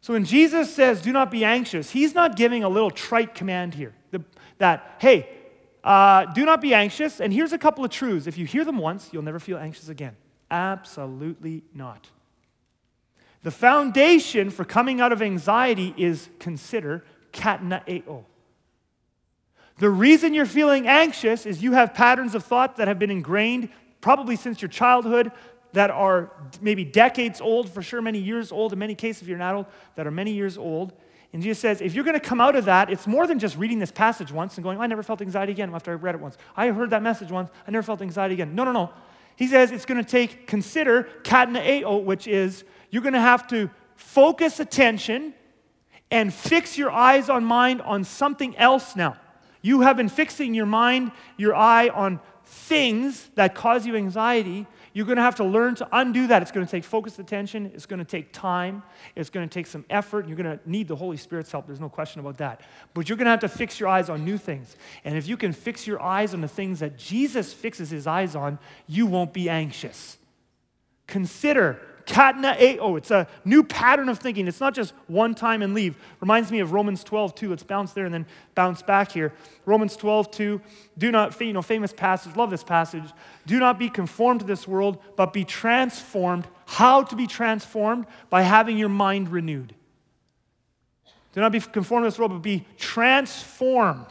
[0.00, 3.74] So when Jesus says, do not be anxious, he's not giving a little trite command
[3.74, 4.24] here the,
[4.58, 5.28] that, hey,
[5.84, 7.20] uh, do not be anxious.
[7.20, 8.26] And here's a couple of truths.
[8.26, 10.16] If you hear them once, you'll never feel anxious again.
[10.50, 12.08] Absolutely not.
[13.42, 18.24] The foundation for coming out of anxiety is consider katanaeo.
[19.78, 23.68] The reason you're feeling anxious is you have patterns of thought that have been ingrained
[24.00, 25.30] probably since your childhood
[25.72, 29.36] that are maybe decades old, for sure many years old, in many cases if you're
[29.36, 30.92] an adult, that are many years old.
[31.32, 33.56] And Jesus says, if you're going to come out of that, it's more than just
[33.56, 36.14] reading this passage once and going, oh, I never felt anxiety again after I read
[36.14, 36.38] it once.
[36.56, 38.54] I heard that message once, I never felt anxiety again.
[38.54, 38.90] No, no, no.
[39.36, 43.70] He says it's going to take, consider katanaeo, which is you're going to have to
[43.94, 45.34] focus attention
[46.10, 49.16] and fix your eyes on mind on something else now.
[49.62, 54.66] You have been fixing your mind, your eye on things that cause you anxiety.
[54.94, 56.42] You're going to have to learn to undo that.
[56.42, 57.70] It's going to take focused attention.
[57.74, 58.82] It's going to take time.
[59.14, 60.26] It's going to take some effort.
[60.26, 61.66] You're going to need the Holy Spirit's help.
[61.66, 62.62] There's no question about that.
[62.94, 64.76] But you're going to have to fix your eyes on new things.
[65.04, 68.34] And if you can fix your eyes on the things that Jesus fixes his eyes
[68.34, 70.18] on, you won't be anxious.
[71.06, 72.78] Consider Katanaeo.
[72.80, 74.48] Oh, it's a new pattern of thinking.
[74.48, 75.94] It's not just one time and leave.
[76.20, 77.50] Reminds me of Romans 12, 2.
[77.50, 79.32] Let's bounce there and then bounce back here.
[79.66, 80.60] Romans 12, 2.
[80.96, 82.34] Do not, you know, famous passage.
[82.34, 83.04] Love this passage.
[83.46, 86.48] Do not be conformed to this world, but be transformed.
[86.64, 88.06] How to be transformed?
[88.30, 89.74] By having your mind renewed.
[91.34, 94.06] Do not be conformed to this world, but be transformed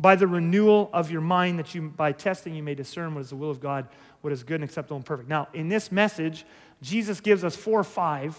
[0.00, 3.30] by the renewal of your mind, that you, by testing, you may discern what is
[3.30, 3.86] the will of God,
[4.22, 5.28] what is good and acceptable and perfect.
[5.28, 6.44] Now, in this message,
[6.82, 8.38] Jesus gives us four or five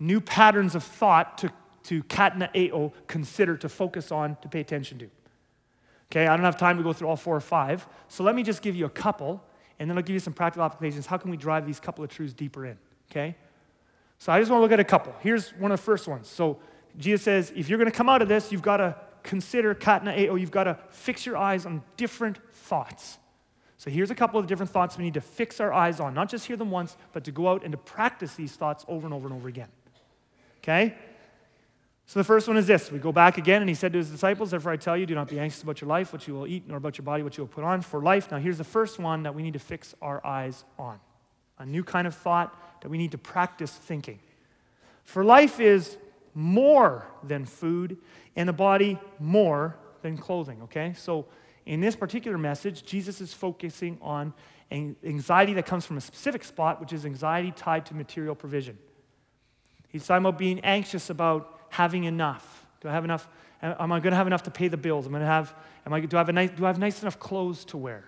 [0.00, 1.52] new patterns of thought to,
[1.84, 5.10] to katanaeo, consider, to focus on, to pay attention to.
[6.10, 8.42] Okay, I don't have time to go through all four or five, so let me
[8.42, 9.40] just give you a couple,
[9.78, 11.06] and then I'll give you some practical applications.
[11.06, 12.78] How can we drive these couple of truths deeper in?
[13.10, 13.36] Okay?
[14.18, 15.14] So I just want to look at a couple.
[15.20, 16.28] Here's one of the first ones.
[16.28, 16.58] So
[16.98, 20.40] Jesus says, if you're going to come out of this, you've got to consider katanaeo,
[20.40, 23.18] you've got to fix your eyes on different thoughts.
[23.80, 26.28] So here's a couple of different thoughts we need to fix our eyes on, not
[26.28, 29.14] just hear them once, but to go out and to practice these thoughts over and
[29.14, 29.68] over and over again.
[30.58, 30.94] Okay?
[32.04, 32.92] So the first one is this.
[32.92, 35.14] We go back again, and he said to his disciples, Therefore I tell you, do
[35.14, 37.38] not be anxious about your life, what you will eat, nor about your body, what
[37.38, 38.30] you will put on for life.
[38.30, 41.00] Now here's the first one that we need to fix our eyes on
[41.58, 44.18] a new kind of thought that we need to practice thinking.
[45.04, 45.96] For life is
[46.34, 47.96] more than food,
[48.36, 50.92] and the body more than clothing, okay?
[50.98, 51.24] So
[51.66, 54.32] in this particular message, Jesus is focusing on
[54.72, 58.78] anxiety that comes from a specific spot, which is anxiety tied to material provision.
[59.88, 62.66] He's talking about being anxious about having enough.
[62.80, 63.28] Do I have enough?
[63.62, 65.06] Am I going to have enough to pay the bills?
[65.06, 66.78] Am I going to have, am I, do, I have a nice, do I have
[66.78, 68.04] nice enough clothes to wear?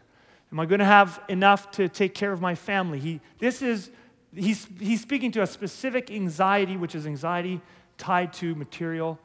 [0.50, 2.98] Am I going to have enough to take care of my family?
[2.98, 3.90] He, this is,
[4.34, 7.60] he's, he's speaking to a specific anxiety, which is anxiety
[7.98, 9.18] tied to material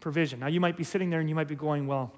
[0.00, 0.40] provision.
[0.40, 2.12] Now, you might be sitting there and you might be going, well,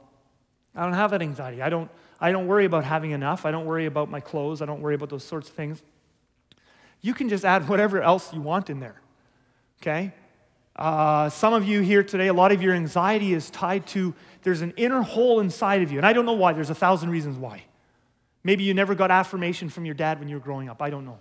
[0.74, 1.62] I don't have that anxiety.
[1.62, 3.44] I don't, I don't worry about having enough.
[3.44, 4.62] I don't worry about my clothes.
[4.62, 5.82] I don't worry about those sorts of things.
[7.00, 9.00] You can just add whatever else you want in there,
[9.80, 10.12] okay?
[10.76, 14.62] Uh, some of you here today, a lot of your anxiety is tied to there's
[14.62, 15.98] an inner hole inside of you.
[15.98, 16.52] And I don't know why.
[16.52, 17.64] There's a thousand reasons why.
[18.42, 20.80] Maybe you never got affirmation from your dad when you were growing up.
[20.80, 21.18] I don't know.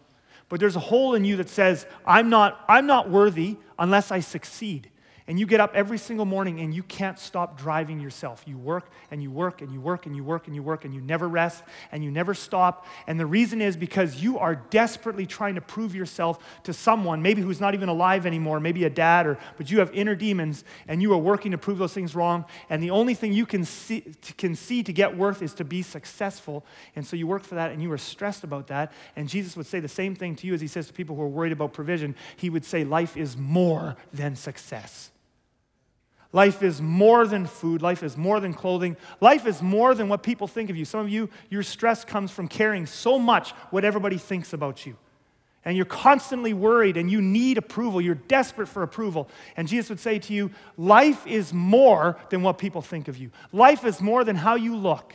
[0.47, 4.21] But there's a hole in you that says, I'm not, I'm not worthy unless I
[4.21, 4.89] succeed
[5.30, 8.42] and you get up every single morning and you can't stop driving yourself.
[8.48, 10.94] You work and you work and you work and you work and you work and
[10.94, 12.88] you never rest and you never stop.
[13.06, 17.44] And the reason is because you are desperately trying to prove yourself to someone, maybe
[17.44, 21.00] who's not even alive anymore, maybe a dad, or but you have inner demons and
[21.00, 22.44] you are working to prove those things wrong.
[22.68, 24.02] And the only thing you can see,
[24.36, 26.65] can see to get worth is to be successful.
[26.96, 28.94] And so you work for that and you are stressed about that.
[29.15, 31.22] And Jesus would say the same thing to you as he says to people who
[31.22, 32.15] are worried about provision.
[32.36, 35.12] He would say, Life is more than success.
[36.32, 37.82] Life is more than food.
[37.82, 38.98] Life is more than clothing.
[39.20, 40.86] Life is more than what people think of you.
[40.86, 44.96] Some of you, your stress comes from caring so much what everybody thinks about you.
[45.65, 48.00] And you're constantly worried and you need approval.
[48.00, 49.28] You're desperate for approval.
[49.58, 53.32] And Jesus would say to you, Life is more than what people think of you.
[53.52, 55.13] Life is more than how you look.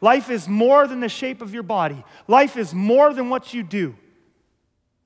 [0.00, 2.04] Life is more than the shape of your body.
[2.26, 3.94] Life is more than what you do.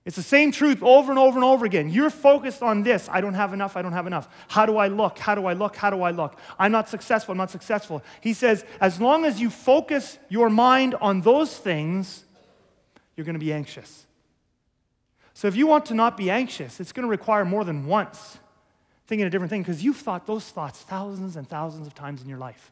[0.06, 1.90] It's the same truth over and over and over again.
[1.90, 3.08] You're focused on this.
[3.10, 3.76] I don't have enough.
[3.76, 4.28] I don't have enough.
[4.46, 5.18] How do I look?
[5.18, 5.74] How do I look?
[5.74, 6.38] How do I look?
[6.60, 7.32] I'm not successful.
[7.32, 8.04] I'm not successful.
[8.20, 12.24] He says, as long as you focus your mind on those things,
[13.16, 14.06] you're going to be anxious.
[15.34, 18.38] So if you want to not be anxious, it's going to require more than once
[19.08, 22.28] thinking a different thing because you've thought those thoughts thousands and thousands of times in
[22.28, 22.70] your life.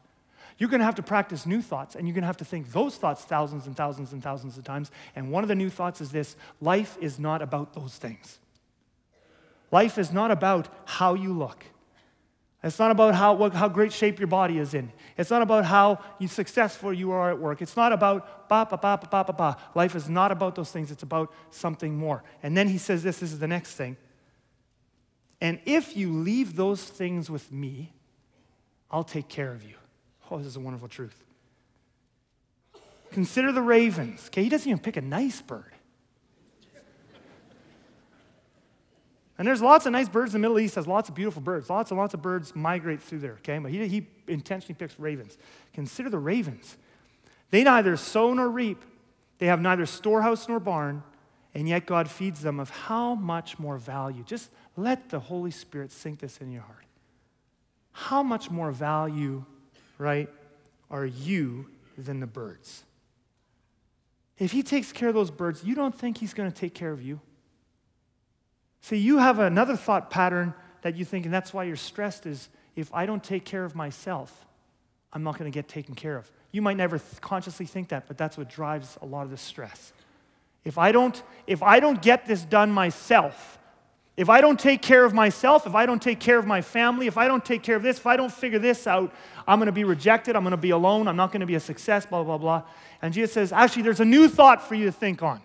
[0.57, 2.71] You're going to have to practice new thoughts, and you're going to have to think
[2.71, 4.89] those thoughts thousands and thousands and thousands of times.
[5.15, 8.39] And one of the new thoughts is this life is not about those things.
[9.71, 11.65] Life is not about how you look.
[12.63, 14.91] It's not about how, what, how great shape your body is in.
[15.17, 17.61] It's not about how you successful you are at work.
[17.61, 19.57] It's not about ba ba ba ba ba ba.
[19.75, 20.89] Life is not about those things.
[20.89, 22.23] It's about something more.
[22.41, 23.19] And then he says this.
[23.19, 23.97] This is the next thing.
[25.41, 27.93] And if you leave those things with me,
[28.89, 29.75] I'll take care of you.
[30.29, 31.23] Oh, this is a wonderful truth.
[33.11, 34.27] Consider the ravens.
[34.27, 35.71] Okay, he doesn't even pick a nice bird.
[39.37, 41.69] And there's lots of nice birds in the Middle East, has lots of beautiful birds.
[41.69, 43.57] Lots and lots of birds migrate through there, okay?
[43.57, 45.37] But he, he intentionally picks ravens.
[45.73, 46.77] Consider the ravens.
[47.51, 48.83] They neither sow nor reap,
[49.37, 51.03] they have neither storehouse nor barn,
[51.53, 54.23] and yet God feeds them of how much more value.
[54.23, 56.85] Just let the Holy Spirit sink this in your heart.
[57.91, 59.45] How much more value,
[59.97, 60.29] right,
[60.89, 62.83] are you than the birds?
[64.37, 66.91] If he takes care of those birds, you don't think he's going to take care
[66.91, 67.21] of you?
[68.81, 72.49] See, you have another thought pattern that you think, and that's why you're stressed, is
[72.75, 74.45] if I don't take care of myself,
[75.13, 76.29] I'm not going to get taken care of.
[76.51, 79.37] You might never th- consciously think that, but that's what drives a lot of the
[79.37, 79.93] stress.
[80.65, 83.57] If I don't, if I don't get this done myself,
[84.17, 87.07] if I don't take care of myself, if I don't take care of my family,
[87.07, 89.13] if I don't take care of this, if I don't figure this out,
[89.47, 90.35] I'm going to be rejected.
[90.35, 91.07] I'm going to be alone.
[91.07, 92.63] I'm not going to be a success, blah, blah, blah.
[93.01, 95.41] And Jesus says, actually, there's a new thought for you to think on.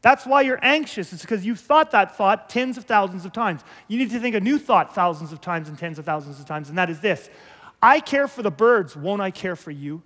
[0.00, 1.12] That's why you're anxious.
[1.12, 3.62] It's because you've thought that thought tens of thousands of times.
[3.88, 6.46] You need to think a new thought thousands of times and tens of thousands of
[6.46, 7.30] times, and that is this
[7.82, 10.02] I care for the birds, won't I care for you?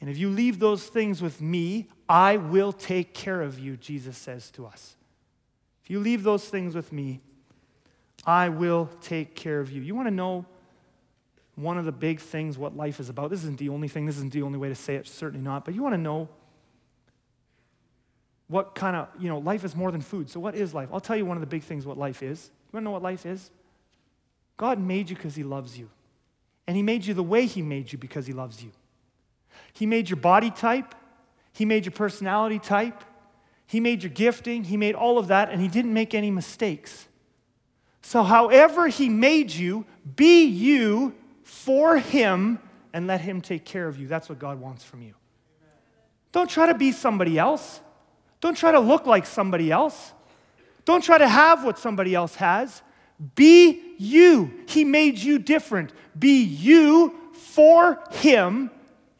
[0.00, 4.18] And if you leave those things with me, I will take care of you, Jesus
[4.18, 4.96] says to us.
[5.84, 7.20] If you leave those things with me,
[8.26, 9.82] I will take care of you.
[9.82, 10.46] You want to know
[11.56, 13.30] one of the big things what life is about?
[13.30, 15.64] This isn't the only thing, this isn't the only way to say it, certainly not,
[15.64, 16.28] but you want to know
[18.48, 20.28] what kind of, you know, life is more than food.
[20.28, 20.88] So, what is life?
[20.92, 22.50] I'll tell you one of the big things what life is.
[22.72, 23.50] You want to know what life is?
[24.56, 25.88] God made you because He loves you.
[26.66, 28.70] And He made you the way He made you because He loves you.
[29.72, 30.94] He made your body type,
[31.52, 33.02] He made your personality type,
[33.66, 37.08] He made your gifting, He made all of that, and He didn't make any mistakes.
[38.02, 42.58] So, however He made you, be you for Him
[42.92, 44.06] and let Him take care of you.
[44.06, 45.14] That's what God wants from you.
[46.32, 47.80] Don't try to be somebody else.
[48.40, 50.12] Don't try to look like somebody else.
[50.84, 52.82] Don't try to have what somebody else has.
[53.34, 54.52] Be you.
[54.66, 55.92] He made you different.
[56.18, 58.70] Be you for Him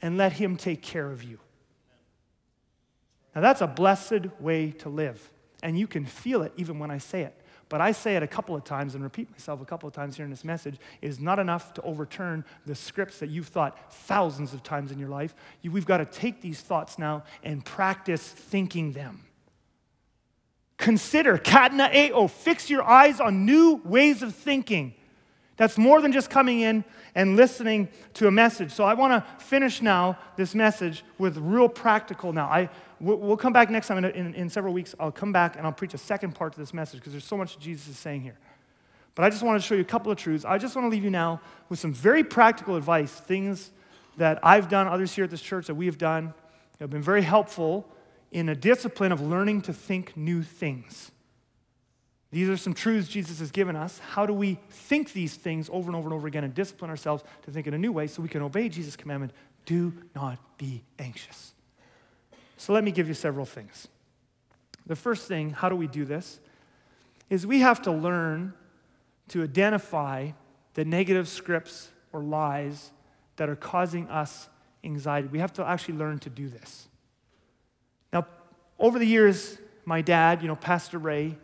[0.02, 1.38] and let Him take care of you.
[3.34, 5.30] Now, that's a blessed way to live.
[5.62, 7.40] And you can feel it even when I say it.
[7.68, 10.16] But I say it a couple of times and repeat myself a couple of times
[10.16, 10.76] here in this message.
[11.00, 14.98] It is not enough to overturn the scripts that you've thought thousands of times in
[14.98, 15.34] your life.
[15.62, 19.24] we've got to take these thoughts now and practice thinking them.
[20.76, 24.94] Consider, katanoeo, fix your eyes on new ways of thinking.
[25.56, 28.72] That's more than just coming in and listening to a message.
[28.72, 32.46] So I want to finish now this message with real practical now.
[32.46, 32.68] I,
[33.04, 34.94] we'll come back next time in, in, in several weeks.
[34.98, 37.36] I'll come back and I'll preach a second part to this message because there's so
[37.36, 38.38] much Jesus is saying here.
[39.14, 40.44] But I just want to show you a couple of truths.
[40.44, 43.70] I just want to leave you now with some very practical advice, things
[44.16, 46.34] that I've done, others here at this church that we have done,
[46.72, 47.86] that have been very helpful
[48.32, 51.12] in a discipline of learning to think new things.
[52.32, 54.00] These are some truths Jesus has given us.
[54.00, 57.22] How do we think these things over and over and over again and discipline ourselves
[57.42, 59.32] to think in a new way so we can obey Jesus' commandment
[59.66, 61.53] do not be anxious?
[62.64, 63.88] So let me give you several things.
[64.86, 66.40] The first thing, how do we do this?
[67.28, 68.54] Is we have to learn
[69.28, 70.30] to identify
[70.72, 72.90] the negative scripts or lies
[73.36, 74.48] that are causing us
[74.82, 75.28] anxiety.
[75.28, 76.88] We have to actually learn to do this.
[78.14, 78.26] Now,
[78.78, 81.36] over the years, my dad, you know, Pastor Ray,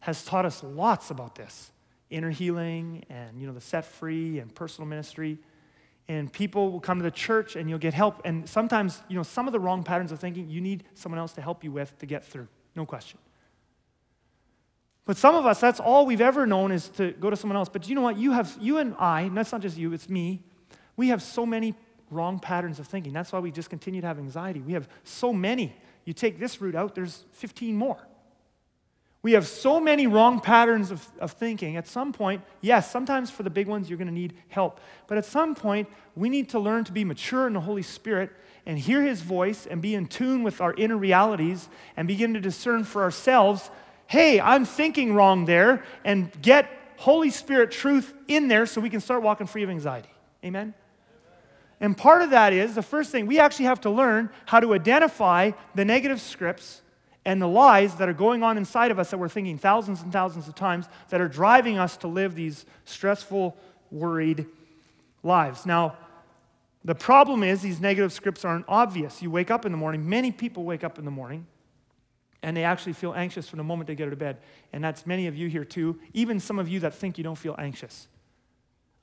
[0.00, 1.70] has taught us lots about this
[2.10, 5.38] inner healing and, you know, the set free and personal ministry.
[6.08, 8.22] And people will come to the church and you'll get help.
[8.24, 11.32] And sometimes, you know, some of the wrong patterns of thinking you need someone else
[11.32, 12.48] to help you with to get through.
[12.74, 13.18] No question.
[15.04, 17.68] But some of us, that's all we've ever known is to go to someone else.
[17.68, 18.18] But you know what?
[18.18, 20.42] You have, you and I, and that's not just you, it's me.
[20.96, 21.74] We have so many
[22.10, 23.12] wrong patterns of thinking.
[23.12, 24.60] That's why we just continue to have anxiety.
[24.60, 25.76] We have so many.
[26.04, 28.07] You take this route out, there's 15 more.
[29.22, 31.76] We have so many wrong patterns of, of thinking.
[31.76, 34.80] At some point, yes, sometimes for the big ones, you're going to need help.
[35.08, 38.30] But at some point, we need to learn to be mature in the Holy Spirit
[38.64, 42.40] and hear His voice and be in tune with our inner realities and begin to
[42.40, 43.70] discern for ourselves
[44.08, 46.66] hey, I'm thinking wrong there, and get
[46.96, 50.08] Holy Spirit truth in there so we can start walking free of anxiety.
[50.44, 50.74] Amen?
[51.80, 54.74] and part of that is the first thing, we actually have to learn how to
[54.74, 56.82] identify the negative scripts
[57.28, 60.10] and the lies that are going on inside of us that we're thinking thousands and
[60.10, 63.54] thousands of times that are driving us to live these stressful,
[63.90, 64.46] worried
[65.22, 65.66] lives.
[65.66, 65.94] Now,
[66.86, 69.20] the problem is these negative scripts aren't obvious.
[69.20, 71.46] You wake up in the morning, many people wake up in the morning
[72.42, 74.38] and they actually feel anxious from the moment they get out of bed.
[74.72, 77.36] And that's many of you here too, even some of you that think you don't
[77.36, 78.08] feel anxious.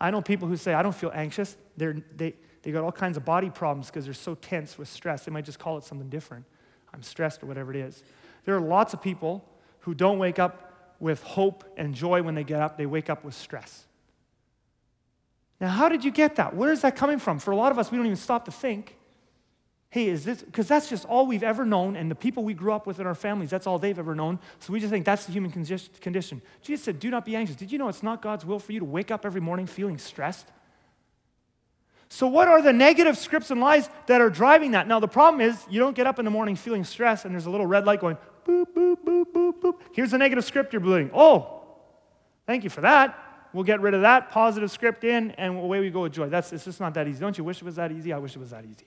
[0.02, 1.56] I know people who say, I don't feel anxious.
[1.78, 5.26] They're, they, they got all kinds of body problems because they're so tense with stress.
[5.26, 6.46] They might just call it something different.
[6.96, 8.04] I'm stressed or whatever it is.
[8.46, 9.48] There are lots of people
[9.82, 13.24] who don't wake up with hope and joy when they get up, they wake up
[13.24, 13.86] with stress.
[15.60, 16.56] Now, how did you get that?
[16.56, 17.40] Where is that coming from?
[17.40, 18.98] For a lot of us, we don't even stop to think
[19.96, 22.74] hey, is this, because that's just all we've ever known, and the people we grew
[22.74, 24.38] up with in our families, that's all they've ever known.
[24.60, 26.42] So we just think that's the human condition.
[26.62, 27.56] Jesus said, do not be anxious.
[27.56, 29.98] Did you know it's not God's will for you to wake up every morning feeling
[29.98, 30.50] stressed?
[32.10, 34.88] So, what are the negative scripts and lies that are driving that?
[34.88, 37.46] Now, the problem is you don't get up in the morning feeling stressed, and there's
[37.46, 39.80] a little red light going boop, boop, boop, boop, boop.
[39.92, 41.10] Here's a negative script you're believing.
[41.14, 41.64] Oh,
[42.46, 43.20] thank you for that.
[43.54, 46.30] We'll get rid of that positive script in, and away we go with joy.
[46.30, 47.20] That's, it's just not that easy.
[47.20, 48.14] Don't you wish it was that easy?
[48.14, 48.86] I wish it was that easy.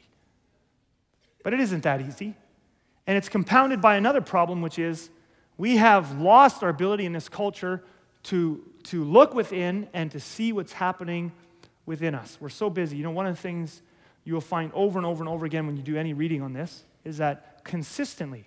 [1.43, 2.37] But it isn't that easy.
[3.07, 5.11] And it's compounded by another problem, which is
[5.57, 7.83] we have lost our ability in this culture
[8.25, 11.33] to, to look within and to see what's happening
[11.89, 12.37] within us.
[12.39, 12.99] We're so busy.
[12.99, 13.81] You know, one of the things
[14.25, 16.53] you will find over and over and over again when you do any reading on
[16.53, 18.45] this is that consistently,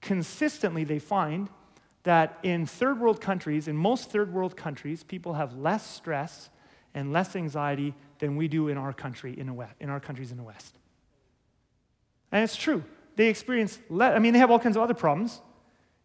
[0.00, 1.50] consistently they find
[2.04, 6.50] that in third world countries, in most third world countries, people have less stress
[6.94, 10.30] and less anxiety than we do in our country in, the West, in our countries
[10.30, 10.78] in the West.
[12.30, 12.84] And it's true.
[13.16, 15.40] They experience, le- I mean, they have all kinds of other problems.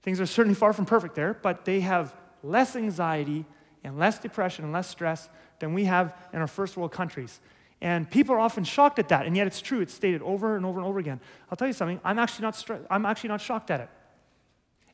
[0.01, 3.45] Things are certainly far from perfect there, but they have less anxiety
[3.83, 5.29] and less depression and less stress
[5.59, 7.39] than we have in our first world countries.
[7.79, 9.81] And people are often shocked at that, and yet it's true.
[9.81, 11.19] It's stated over and over and over again.
[11.51, 13.89] I'll tell you something, I'm actually not, I'm actually not shocked at it.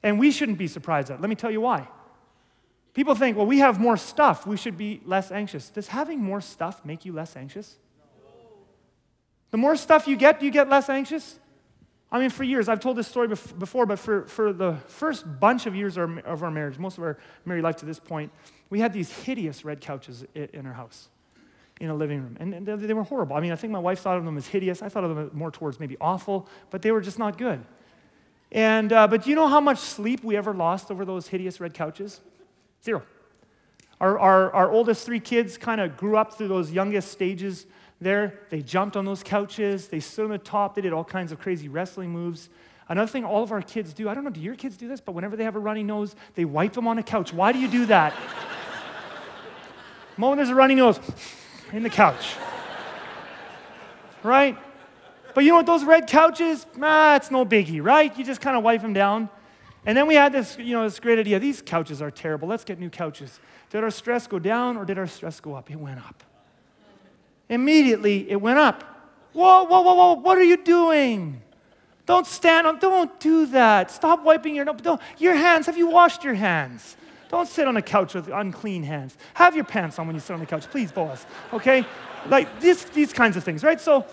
[0.01, 1.21] And we shouldn't be surprised at it.
[1.21, 1.87] Let me tell you why.
[2.93, 5.69] People think, well, we have more stuff, we should be less anxious.
[5.69, 7.77] Does having more stuff make you less anxious?
[9.51, 11.39] The more stuff you get, do you get less anxious?
[12.13, 15.65] I mean, for years, I've told this story before, but for, for the first bunch
[15.65, 18.31] of years of our marriage, most of our married life to this point,
[18.69, 21.09] we had these hideous red couches in our house,
[21.81, 22.37] in a living room.
[22.39, 23.35] And they were horrible.
[23.35, 24.83] I mean, I think my wife thought of them as hideous.
[24.83, 27.65] I thought of them more towards maybe awful, but they were just not good.
[28.51, 31.59] And, uh, but do you know how much sleep we ever lost over those hideous
[31.59, 32.21] red couches?
[32.83, 33.01] Zero.
[33.99, 37.65] Our, our, our oldest three kids kind of grew up through those youngest stages
[38.03, 38.39] there.
[38.49, 41.39] They jumped on those couches, they stood on the top, they did all kinds of
[41.39, 42.49] crazy wrestling moves.
[42.89, 44.99] Another thing all of our kids do, I don't know, do your kids do this?
[44.99, 47.33] But whenever they have a runny nose, they wipe them on a couch.
[47.33, 48.13] Why do you do that?
[50.17, 50.99] moment there's a runny nose,
[51.71, 52.35] in the couch.
[54.21, 54.57] right?
[55.33, 58.15] But you know what, those red couches, ah, it's no biggie, right?
[58.17, 59.29] You just kind of wipe them down.
[59.85, 61.39] And then we had this, you know, this great idea.
[61.39, 62.47] These couches are terrible.
[62.47, 63.39] Let's get new couches.
[63.69, 65.71] Did our stress go down or did our stress go up?
[65.71, 66.23] It went up.
[67.53, 68.83] Immediately, it went up.
[69.33, 71.41] Whoa, whoa, whoa, whoa, what are you doing?
[72.05, 73.91] Don't stand on, don't do that.
[73.91, 75.67] Stop wiping your, don't, your hands.
[75.67, 76.97] Have you washed your hands?
[77.29, 79.17] Don't sit on a couch with unclean hands.
[79.33, 81.25] Have your pants on when you sit on the couch, please, boss.
[81.51, 81.85] Okay?
[82.27, 83.79] Like this, these kinds of things, right?
[83.79, 84.05] So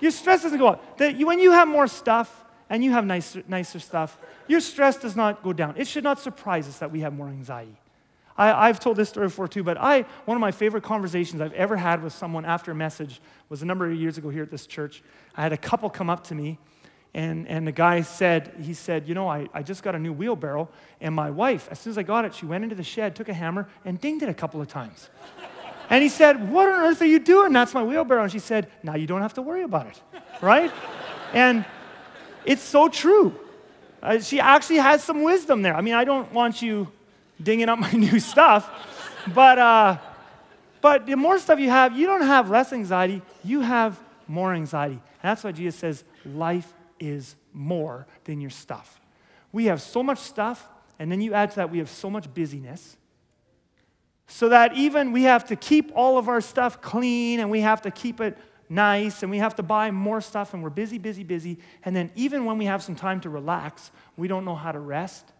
[0.00, 0.98] your stress doesn't go up.
[0.98, 5.16] That when you have more stuff and you have nicer, nicer stuff, your stress does
[5.16, 5.74] not go down.
[5.76, 7.76] It should not surprise us that we have more anxiety.
[8.36, 11.52] I, have told this story before too, but I, one of my favorite conversations I've
[11.52, 14.50] ever had with someone after a message was a number of years ago here at
[14.50, 15.02] this church.
[15.36, 16.58] I had a couple come up to me,
[17.14, 20.12] and, and the guy said, he said, you know, I, I just got a new
[20.12, 20.68] wheelbarrow,
[21.00, 23.28] and my wife, as soon as I got it, she went into the shed, took
[23.28, 25.10] a hammer, and dinged it a couple of times.
[25.88, 27.52] and he said, what on earth are you doing?
[27.52, 28.24] That's my wheelbarrow.
[28.24, 30.02] And she said, now you don't have to worry about it,
[30.40, 30.72] right?
[31.32, 31.64] and
[32.44, 33.38] it's so true.
[34.02, 35.76] Uh, she actually has some wisdom there.
[35.76, 36.88] I mean, I don't want you
[37.42, 38.70] dinging up my new stuff.
[39.34, 39.98] But, uh,
[40.80, 44.94] but the more stuff you have, you don't have less anxiety, you have more anxiety.
[44.94, 49.00] And that's why Jesus says life is more than your stuff.
[49.52, 50.68] We have so much stuff,
[50.98, 52.96] and then you add to that, we have so much busyness.
[54.26, 57.82] So that even we have to keep all of our stuff clean and we have
[57.82, 58.38] to keep it
[58.70, 61.58] nice and we have to buy more stuff and we're busy, busy, busy.
[61.84, 64.78] And then even when we have some time to relax, we don't know how to
[64.78, 65.30] rest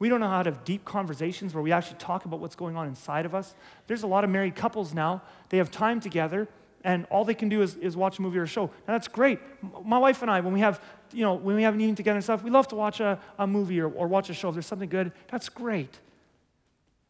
[0.00, 2.76] we don't know how to have deep conversations where we actually talk about what's going
[2.76, 3.54] on inside of us.
[3.86, 6.48] There's a lot of married couples now, they have time together,
[6.82, 8.66] and all they can do is, is watch a movie or a show.
[8.88, 9.38] Now that's great.
[9.84, 10.82] My wife and I, when we have,
[11.12, 13.20] you know, when we have an evening together and stuff, we love to watch a,
[13.38, 14.48] a movie or, or watch a show.
[14.48, 16.00] If there's something good, that's great.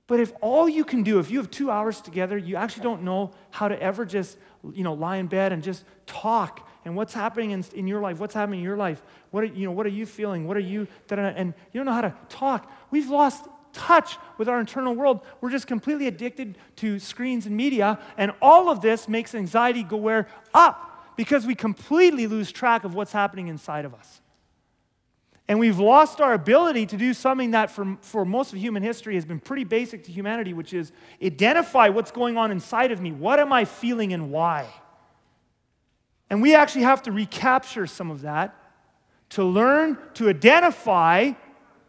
[0.09, 3.05] But if all you can do, if you have two hours together, you actually don't
[3.05, 4.39] know how to ever just,
[4.73, 8.19] you know, lie in bed and just talk and what's happening in, in your life,
[8.19, 10.61] what's happening in your life, what are, you know, what are you feeling, what are
[10.61, 12.71] you, and you don't know how to talk.
[12.91, 15.21] We've lost touch with our internal world.
[15.41, 19.97] We're just completely addicted to screens and media, and all of this makes anxiety go
[19.97, 20.27] where?
[20.55, 24.21] Up, because we completely lose track of what's happening inside of us.
[25.47, 29.17] And we've lost our ability to do something that for, for most of human history
[29.17, 33.11] has been pretty basic to humanity, which is identify what's going on inside of me.
[33.11, 34.69] What am I feeling and why?
[36.31, 38.57] And we actually have to recapture some of that
[39.31, 41.33] to learn to identify,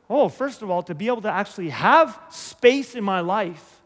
[0.10, 3.82] oh, first of all, to be able to actually have space in my life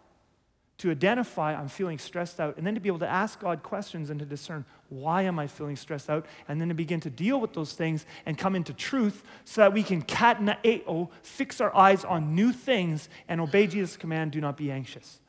[0.77, 4.09] to identify I'm feeling stressed out, and then to be able to ask God questions
[4.09, 7.39] and to discern why am I feeling stressed out, and then to begin to deal
[7.39, 12.03] with those things and come into truth so that we can katanoeo, fix our eyes
[12.03, 15.19] on new things and obey Jesus' command, do not be anxious.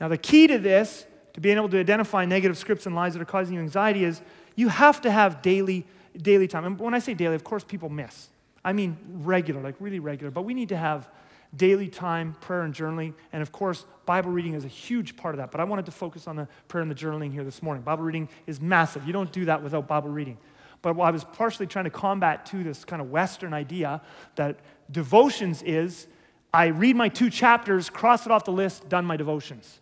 [0.00, 1.04] Now, the key to this,
[1.34, 4.20] to being able to identify negative scripts and lies that are causing you anxiety, is
[4.54, 6.64] you have to have daily, daily time.
[6.64, 8.28] And when I say daily, of course, people miss.
[8.64, 11.08] I mean regular, like really regular, but we need to have
[11.54, 13.14] daily time, prayer and journaling.
[13.32, 15.50] And of course, Bible reading is a huge part of that.
[15.50, 17.82] But I wanted to focus on the prayer and the journaling here this morning.
[17.82, 19.06] Bible reading is massive.
[19.06, 20.38] You don't do that without Bible reading.
[20.80, 24.00] But I was partially trying to combat to this kind of Western idea
[24.36, 24.60] that
[24.90, 26.06] devotions is
[26.54, 29.80] I read my two chapters, cross it off the list, done my devotions.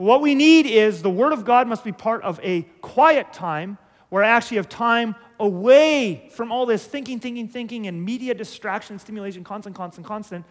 [0.00, 3.34] But what we need is the Word of God must be part of a quiet
[3.34, 3.76] time
[4.08, 8.98] where I actually have time away from all this thinking, thinking, thinking, and media distraction,
[8.98, 10.46] stimulation, constant, constant, constant,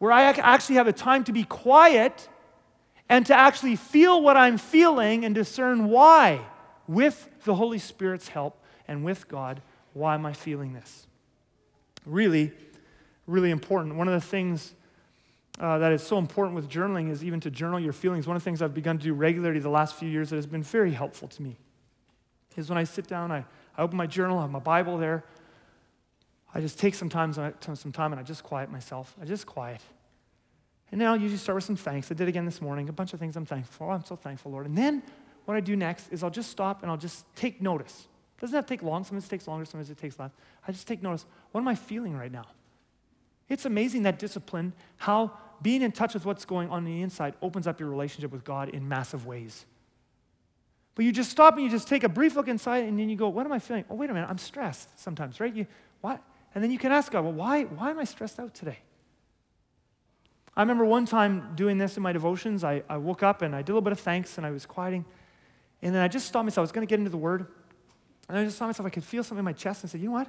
[0.00, 2.28] where I actually have a time to be quiet
[3.08, 6.42] and to actually feel what I'm feeling and discern why,
[6.86, 9.62] with the Holy Spirit's help and with God,
[9.94, 11.06] why am I feeling this?
[12.04, 12.52] Really,
[13.26, 13.94] really important.
[13.94, 14.74] One of the things
[15.60, 18.26] uh, that is so important with journaling is even to journal your feelings.
[18.26, 20.46] One of the things I've begun to do regularly the last few years that has
[20.46, 21.58] been very helpful to me
[22.56, 23.44] is when I sit down, I,
[23.76, 25.22] I open my journal, I have my Bible there.
[26.54, 29.14] I just take some time, some time and I just quiet myself.
[29.20, 29.82] I just quiet.
[30.90, 32.10] And now I'll usually start with some thanks.
[32.10, 33.92] I did again this morning, a bunch of things I'm thankful for.
[33.92, 34.66] I'm so thankful, Lord.
[34.66, 35.02] And then
[35.44, 38.08] what I do next is I'll just stop and I'll just take notice.
[38.40, 39.04] Doesn't to take long.
[39.04, 40.30] Sometimes it takes longer, sometimes it takes less.
[40.66, 41.26] I just take notice.
[41.52, 42.46] What am I feeling right now?
[43.50, 45.32] It's amazing that discipline, how
[45.62, 48.44] being in touch with what's going on, on the inside opens up your relationship with
[48.44, 49.66] God in massive ways.
[50.94, 53.16] But you just stop and you just take a brief look inside and then you
[53.16, 53.84] go, What am I feeling?
[53.90, 55.54] Oh, wait a minute, I'm stressed sometimes, right?
[55.54, 55.66] You,
[56.00, 56.22] what?
[56.54, 58.78] And then you can ask God, Well, why, why am I stressed out today?
[60.56, 62.64] I remember one time doing this in my devotions.
[62.64, 64.66] I, I woke up and I did a little bit of thanks and I was
[64.66, 65.04] quieting.
[65.80, 66.58] And then I just stopped myself.
[66.58, 67.46] I was going to get into the word.
[68.28, 68.86] And I just saw myself.
[68.86, 70.28] I could feel something in my chest and I said, You know what?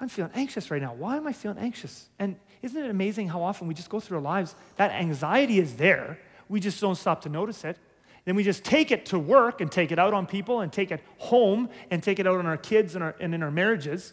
[0.00, 0.94] I'm feeling anxious right now.
[0.94, 2.08] Why am I feeling anxious?
[2.18, 4.54] And isn't it amazing how often we just go through our lives?
[4.76, 6.18] That anxiety is there.
[6.48, 7.76] We just don't stop to notice it.
[8.24, 10.90] Then we just take it to work and take it out on people and take
[10.90, 14.12] it home and take it out on our kids and, our, and in our marriages.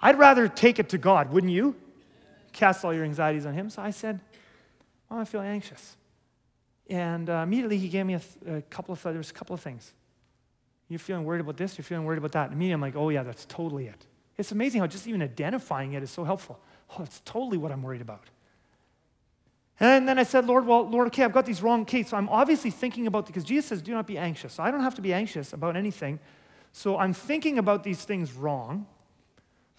[0.00, 1.76] I'd rather take it to God, wouldn't you?
[2.52, 3.70] Cast all your anxieties on Him.
[3.70, 4.20] So I said,
[5.10, 5.96] well, I feel anxious.
[6.88, 9.92] And uh, immediately He gave me a, a couple of there's a couple of things.
[10.88, 12.44] You're feeling worried about this, you're feeling worried about that.
[12.44, 14.06] And immediately I'm like, oh, yeah, that's totally it.
[14.36, 16.60] It's amazing how just even identifying it is so helpful.
[16.90, 18.28] Oh, that's totally what I'm worried about.
[19.80, 22.10] And then I said, Lord, well, Lord, okay, I've got these wrong cases.
[22.10, 24.54] So I'm obviously thinking about, because Jesus says, do not be anxious.
[24.54, 26.20] So I don't have to be anxious about anything.
[26.72, 28.86] So I'm thinking about these things wrong.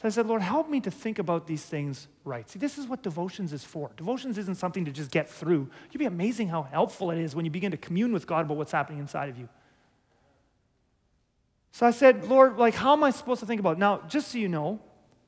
[0.01, 2.49] So I said, Lord, help me to think about these things right.
[2.49, 3.91] See, this is what devotions is for.
[3.95, 5.69] Devotions isn't something to just get through.
[5.91, 8.57] You'd be amazing how helpful it is when you begin to commune with God about
[8.57, 9.47] what's happening inside of you.
[11.75, 13.79] So I said, Lord, like, how am I supposed to think about it?
[13.79, 14.79] Now, just so you know,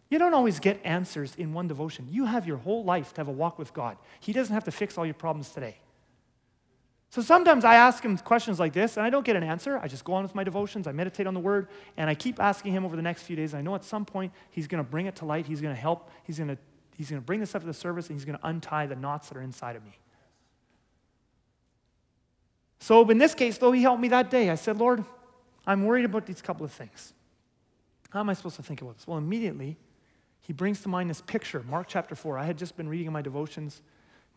[0.10, 2.08] you don't always get answers in one devotion.
[2.10, 3.98] You have your whole life to have a walk with God.
[4.22, 5.76] He doesn't have to fix all your problems today.
[7.10, 9.78] So sometimes I ask him questions like this, and I don't get an answer.
[9.78, 11.68] I just go on with my devotions, I meditate on the word,
[11.98, 13.52] and I keep asking him over the next few days.
[13.52, 15.76] And I know at some point he's going to bring it to light, he's going
[15.76, 16.58] to help, he's going to,
[16.96, 18.96] he's going to bring this up to the service, and he's going to untie the
[18.96, 20.00] knots that are inside of me.
[22.80, 24.50] So in this case, though, he helped me that day.
[24.50, 25.04] I said, Lord,
[25.68, 27.14] I'm worried about these couple of things.
[28.10, 29.06] How am I supposed to think about this?
[29.06, 29.78] Well, immediately,
[30.40, 32.40] he brings to mind this picture, Mark chapter 4.
[32.40, 33.82] I had just been reading in my devotions.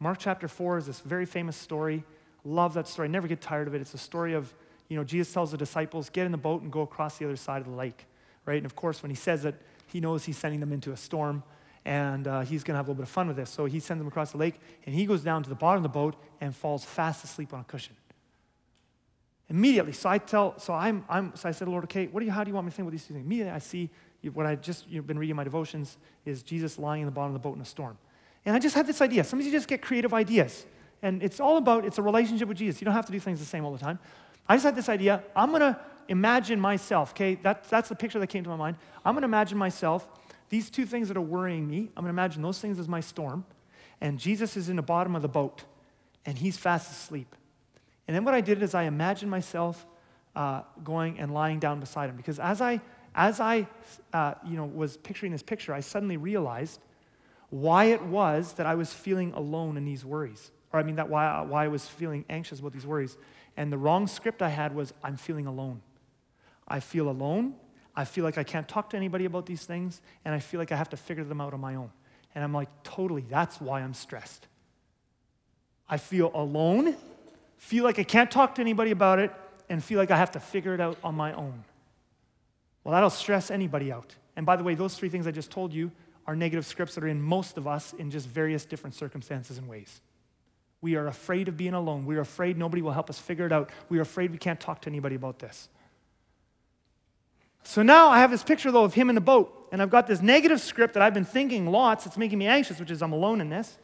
[0.00, 2.02] Mark chapter 4 is this very famous story.
[2.44, 3.06] Love that story.
[3.06, 3.80] I Never get tired of it.
[3.80, 4.52] It's a story of,
[4.88, 7.36] you know, Jesus tells the disciples, get in the boat and go across the other
[7.36, 8.06] side of the lake,
[8.44, 8.56] right?
[8.56, 9.54] And of course, when he says it,
[9.86, 11.44] he knows he's sending them into a storm
[11.84, 13.50] and uh, he's going to have a little bit of fun with this.
[13.50, 15.82] So he sends them across the lake and he goes down to the bottom of
[15.84, 17.94] the boat and falls fast asleep on a cushion.
[19.50, 22.32] Immediately, so I tell, so I'm, I'm so I said, Lord, okay, what do you,
[22.32, 23.20] how do you want me to think about these things?
[23.20, 23.90] Immediately, I see
[24.32, 27.42] what I just you've been reading my devotions is Jesus lying in the bottom of
[27.42, 27.98] the boat in a storm.
[28.46, 29.24] And I just had this idea.
[29.24, 30.66] Sometimes you just get creative ideas.
[31.02, 32.80] And it's all about, it's a relationship with Jesus.
[32.80, 33.98] You don't have to do things the same all the time.
[34.48, 35.22] I just had this idea.
[35.34, 35.78] I'm to
[36.08, 37.36] imagine myself, okay?
[37.36, 38.76] That, that's the picture that came to my mind.
[39.04, 40.06] I'm to imagine myself,
[40.48, 43.44] these two things that are worrying me, I'm to imagine those things as my storm.
[44.00, 45.64] And Jesus is in the bottom of the boat,
[46.24, 47.34] and he's fast asleep.
[48.10, 49.86] And then what I did is I imagined myself
[50.34, 52.16] uh, going and lying down beside him.
[52.16, 52.80] Because as I,
[53.14, 53.68] as I
[54.12, 56.80] uh, you know, was picturing this picture, I suddenly realized
[57.50, 60.50] why it was that I was feeling alone in these worries.
[60.72, 63.16] Or I mean, that why, why I was feeling anxious about these worries.
[63.56, 65.80] And the wrong script I had was I'm feeling alone.
[66.66, 67.54] I feel alone.
[67.94, 70.02] I feel like I can't talk to anybody about these things.
[70.24, 71.92] And I feel like I have to figure them out on my own.
[72.34, 74.48] And I'm like, totally, that's why I'm stressed.
[75.88, 76.96] I feel alone,
[77.60, 79.30] feel like I can't talk to anybody about it,
[79.68, 81.62] and feel like I have to figure it out on my own.
[82.82, 84.16] Well, that'll stress anybody out.
[84.34, 85.92] And by the way, those three things I just told you
[86.26, 89.68] are negative scripts that are in most of us in just various different circumstances and
[89.68, 90.00] ways.
[90.80, 92.06] We are afraid of being alone.
[92.06, 93.70] We are afraid nobody will help us figure it out.
[93.90, 95.68] We are afraid we can't talk to anybody about this.
[97.62, 100.06] So now I have this picture, though, of him in the boat, and I've got
[100.06, 102.06] this negative script that I've been thinking lots.
[102.06, 103.78] It's making me anxious, which is I'm alone in this.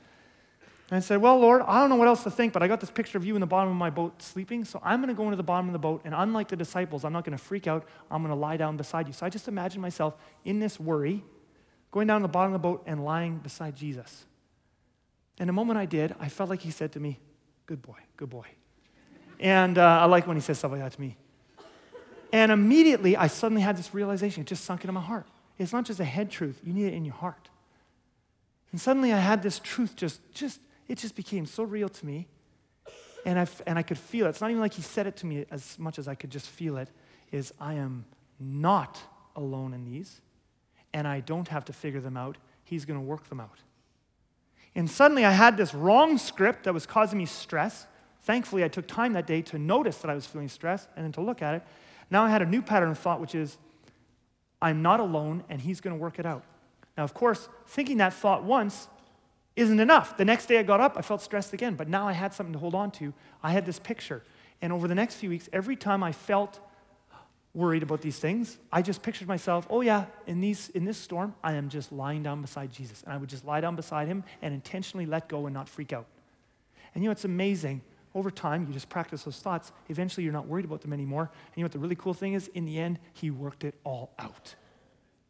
[0.90, 2.80] And I said, Well, Lord, I don't know what else to think, but I got
[2.80, 5.14] this picture of you in the bottom of my boat sleeping, so I'm going to
[5.14, 7.42] go into the bottom of the boat, and unlike the disciples, I'm not going to
[7.42, 7.86] freak out.
[8.10, 9.12] I'm going to lie down beside you.
[9.12, 11.24] So I just imagine myself in this worry,
[11.90, 14.26] going down to the bottom of the boat and lying beside Jesus.
[15.38, 17.18] And the moment I did, I felt like he said to me,
[17.66, 18.46] Good boy, good boy.
[19.40, 21.16] And uh, I like when he says stuff like that to me.
[22.32, 24.42] And immediately, I suddenly had this realization.
[24.42, 25.26] It just sunk into my heart.
[25.58, 27.48] It's not just a head truth, you need it in your heart.
[28.70, 32.26] And suddenly, I had this truth just, just it just became so real to me.
[33.24, 34.30] And I, and I could feel it.
[34.30, 36.48] It's not even like he said it to me as much as I could just
[36.48, 36.88] feel it.
[37.32, 38.04] Is I am
[38.38, 38.98] not
[39.34, 40.20] alone in these,
[40.92, 42.38] and I don't have to figure them out.
[42.62, 43.58] He's going to work them out.
[44.76, 47.86] And suddenly I had this wrong script that was causing me stress.
[48.22, 51.12] Thankfully, I took time that day to notice that I was feeling stress and then
[51.12, 51.62] to look at it.
[52.10, 53.56] Now I had a new pattern of thought, which is
[54.60, 56.44] I'm not alone and he's going to work it out.
[56.96, 58.88] Now, of course, thinking that thought once
[59.56, 60.16] isn't enough.
[60.16, 62.52] The next day I got up, I felt stressed again, but now I had something
[62.52, 63.12] to hold on to.
[63.42, 64.22] I had this picture.
[64.62, 66.60] And over the next few weeks, every time I felt
[67.54, 71.34] worried about these things, I just pictured myself, oh yeah, in, these, in this storm,
[71.42, 73.02] I am just lying down beside Jesus.
[73.02, 75.94] And I would just lie down beside him and intentionally let go and not freak
[75.94, 76.06] out.
[76.94, 77.80] And you know, it's amazing.
[78.14, 79.72] Over time, you just practice those thoughts.
[79.88, 81.30] Eventually, you're not worried about them anymore.
[81.32, 82.48] And you know what the really cool thing is?
[82.48, 84.54] In the end, he worked it all out.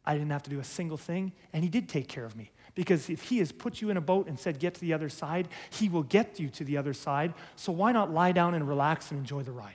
[0.05, 2.51] I didn't have to do a single thing, and he did take care of me.
[2.77, 5.09] Because if he has put you in a boat and said, get to the other
[5.09, 7.33] side, he will get you to the other side.
[7.55, 9.73] So why not lie down and relax and enjoy the ride?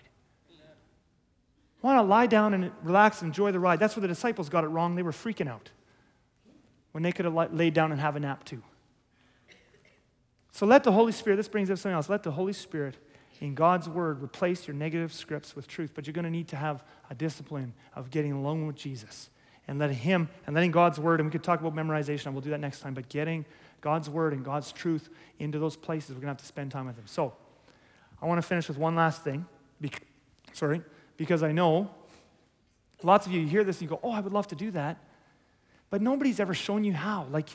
[1.81, 3.81] Why not lie down and relax and enjoy the ride?
[3.81, 4.95] That's where the disciples got it wrong.
[4.95, 5.71] They were freaking out
[6.93, 8.63] when they could have laid down and have a nap too.
[10.53, 12.95] So let the Holy Spirit, this brings up something else, let the Holy Spirit
[13.41, 15.91] in God's word replace your negative scripts with truth.
[15.93, 19.29] But you're going to need to have a discipline of getting alone with Jesus
[19.69, 22.43] and letting Him and letting God's Word, and we could talk about memorization, and we'll
[22.43, 23.45] do that next time, but getting
[23.81, 25.09] God's Word and God's truth
[25.39, 27.07] into those places, we're going to have to spend time with Him.
[27.07, 27.35] So,
[28.21, 29.47] I want to finish with one last thing.
[29.81, 30.03] Bec-
[30.53, 30.81] sorry,
[31.17, 31.91] because I know
[33.03, 34.99] lots of you hear this and you go, oh, I would love to do that.
[35.91, 37.27] But nobody's ever shown you how.
[37.31, 37.49] Like,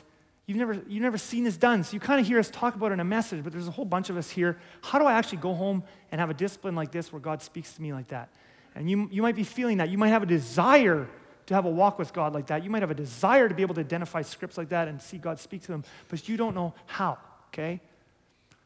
[0.46, 1.82] you've never, you've never seen this done.
[1.84, 3.72] So you kind of hear us talk about it in a message, but there's a
[3.72, 4.58] whole bunch of us here.
[4.82, 5.82] How do I actually go home
[6.12, 8.28] and have a discipline like this where God speaks to me like that?
[8.74, 9.88] And you, you might be feeling that.
[9.88, 11.08] You might have a desire
[11.48, 12.62] to have a walk with God like that.
[12.62, 15.16] You might have a desire to be able to identify scripts like that and see
[15.16, 17.18] God speak to them, but you don't know how,
[17.48, 17.80] okay?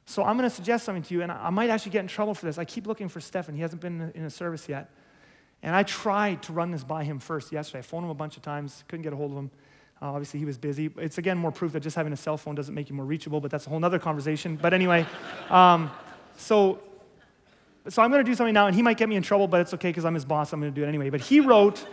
[0.05, 2.35] So I'm going to suggest something to you, and I might actually get in trouble
[2.35, 2.59] for this.
[2.59, 3.55] I keep looking for Stefan.
[3.55, 4.91] He hasn't been in a service yet.
[5.63, 7.79] And I tried to run this by him first yesterday.
[7.79, 9.51] I phoned him a bunch of times, couldn't get a hold of him.
[10.03, 10.91] Uh, obviously, he was busy.
[10.97, 13.41] It's again more proof that just having a cell phone doesn't make you more reachable,
[13.41, 14.57] but that's a whole other conversation.
[14.61, 15.07] But anyway,
[15.51, 15.89] um,
[16.37, 16.81] so,
[17.89, 19.61] so I'm going to do something now, and he might get me in trouble, but
[19.61, 20.53] it's okay because I'm his boss.
[20.53, 21.11] I'm going to do it anyway.
[21.11, 21.87] But he wrote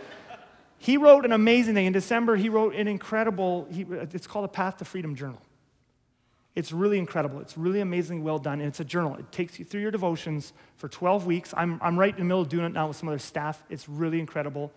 [0.82, 1.84] he wrote an amazing thing.
[1.84, 3.82] In December, he wrote an incredible, he,
[4.14, 5.40] it's called a Path to Freedom Journal.
[6.56, 7.38] It's really incredible.
[7.40, 8.60] It's really amazingly well done.
[8.60, 9.14] And it's a journal.
[9.16, 11.52] It takes you through your devotions for 12 weeks.
[11.54, 13.62] I'm, I'm right in the middle of doing it now with some other staff.
[13.68, 14.72] It's really incredible.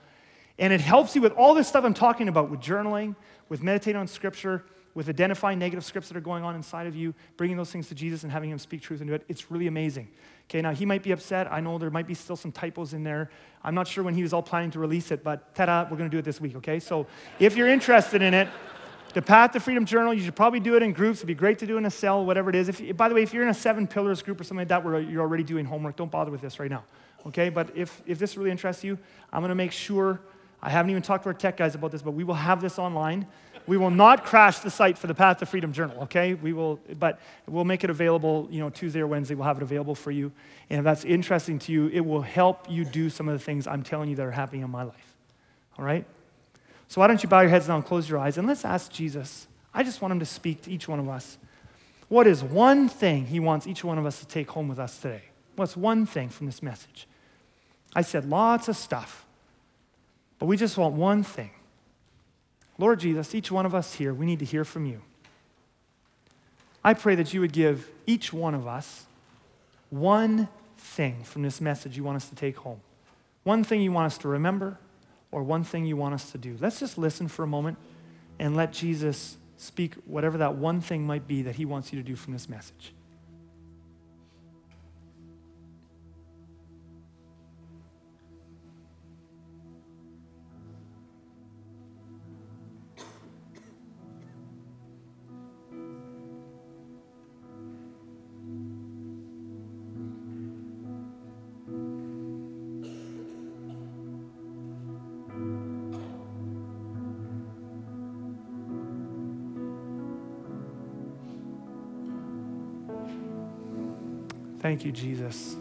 [0.60, 3.16] And it helps you with all this stuff I'm talking about with journaling,
[3.48, 7.14] with meditating on scripture, with identifying negative scripts that are going on inside of you,
[7.38, 9.24] bringing those things to Jesus and having Him speak truth into it.
[9.28, 10.08] It's really amazing.
[10.50, 11.52] Okay, now he might be upset.
[11.52, 13.30] I know there might be still some typos in there.
[13.64, 15.98] I'm not sure when he was all planning to release it, but ta da, we're
[15.98, 16.80] going to do it this week, okay?
[16.80, 17.08] So
[17.40, 18.50] if you're interested in it,
[19.14, 21.20] the Path to Freedom Journal, you should probably do it in groups.
[21.20, 22.68] It'd be great to do in a cell, whatever it is.
[22.68, 24.84] If, by the way, if you're in a seven pillars group or something like that
[24.84, 26.84] where you're already doing homework, don't bother with this right now,
[27.28, 27.50] okay?
[27.50, 28.98] But if, if this really interests you,
[29.32, 30.20] I'm going to make sure
[30.62, 32.80] I haven't even talked to our tech guys about this, but we will have this
[32.80, 33.28] online.
[33.66, 36.34] We will not crash the site for the Path to Freedom Journal, okay?
[36.34, 39.36] We will, but we'll make it available, you know, Tuesday or Wednesday.
[39.36, 40.32] We'll have it available for you.
[40.70, 43.66] And if that's interesting to you, it will help you do some of the things
[43.68, 45.16] I'm telling you that are happening in my life,
[45.78, 46.06] all right?
[46.90, 48.92] So why don't you bow your heads now and close your eyes and let's ask
[48.92, 49.48] Jesus.
[49.74, 51.38] I just want him to speak to each one of us.
[52.10, 55.00] What is one thing he wants each one of us to take home with us
[55.00, 55.24] today?
[55.56, 57.08] What's one thing from this message?
[57.96, 59.26] I said lots of stuff,
[60.38, 61.52] but we just want one thing.
[62.78, 65.02] Lord Jesus, each one of us here, we need to hear from you.
[66.84, 69.06] I pray that you would give each one of us
[69.90, 72.82] one thing from this message you want us to take home.
[73.44, 74.78] One thing you want us to remember,
[75.32, 76.58] or one thing you want us to do.
[76.60, 77.78] Let's just listen for a moment
[78.40, 82.08] and let Jesus speak whatever that one thing might be that he wants you to
[82.08, 82.94] do from this message.
[114.74, 115.56] Thank you, Jesus.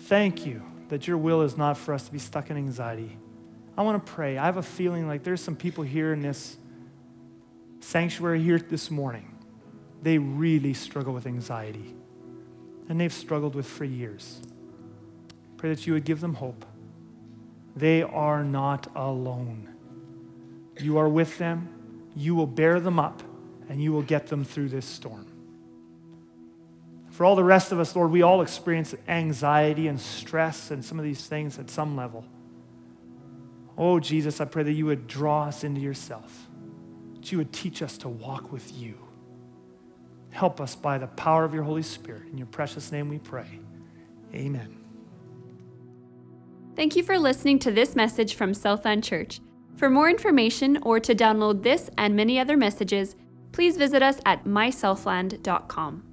[0.00, 3.16] Thank you that your will is not for us to be stuck in anxiety.
[3.74, 4.36] I want to pray.
[4.36, 6.58] I have a feeling like there's some people here in this
[7.80, 9.34] sanctuary here this morning.
[10.02, 11.94] They really struggle with anxiety,
[12.90, 14.42] and they've struggled with for years.
[15.56, 16.66] Pray that you would give them hope.
[17.74, 19.74] They are not alone.
[20.78, 23.22] You are with them, you will bear them up,
[23.70, 25.26] and you will get them through this storm.
[27.16, 30.98] For all the rest of us, Lord, we all experience anxiety and stress and some
[30.98, 32.26] of these things at some level.
[33.78, 36.46] Oh, Jesus, I pray that you would draw us into yourself,
[37.14, 38.98] that you would teach us to walk with you.
[40.28, 42.24] Help us by the power of your Holy Spirit.
[42.30, 43.60] In your precious name we pray.
[44.34, 44.76] Amen.
[46.74, 49.40] Thank you for listening to this message from Southland Church.
[49.76, 53.16] For more information or to download this and many other messages,
[53.52, 56.05] please visit us at mysouthland.com.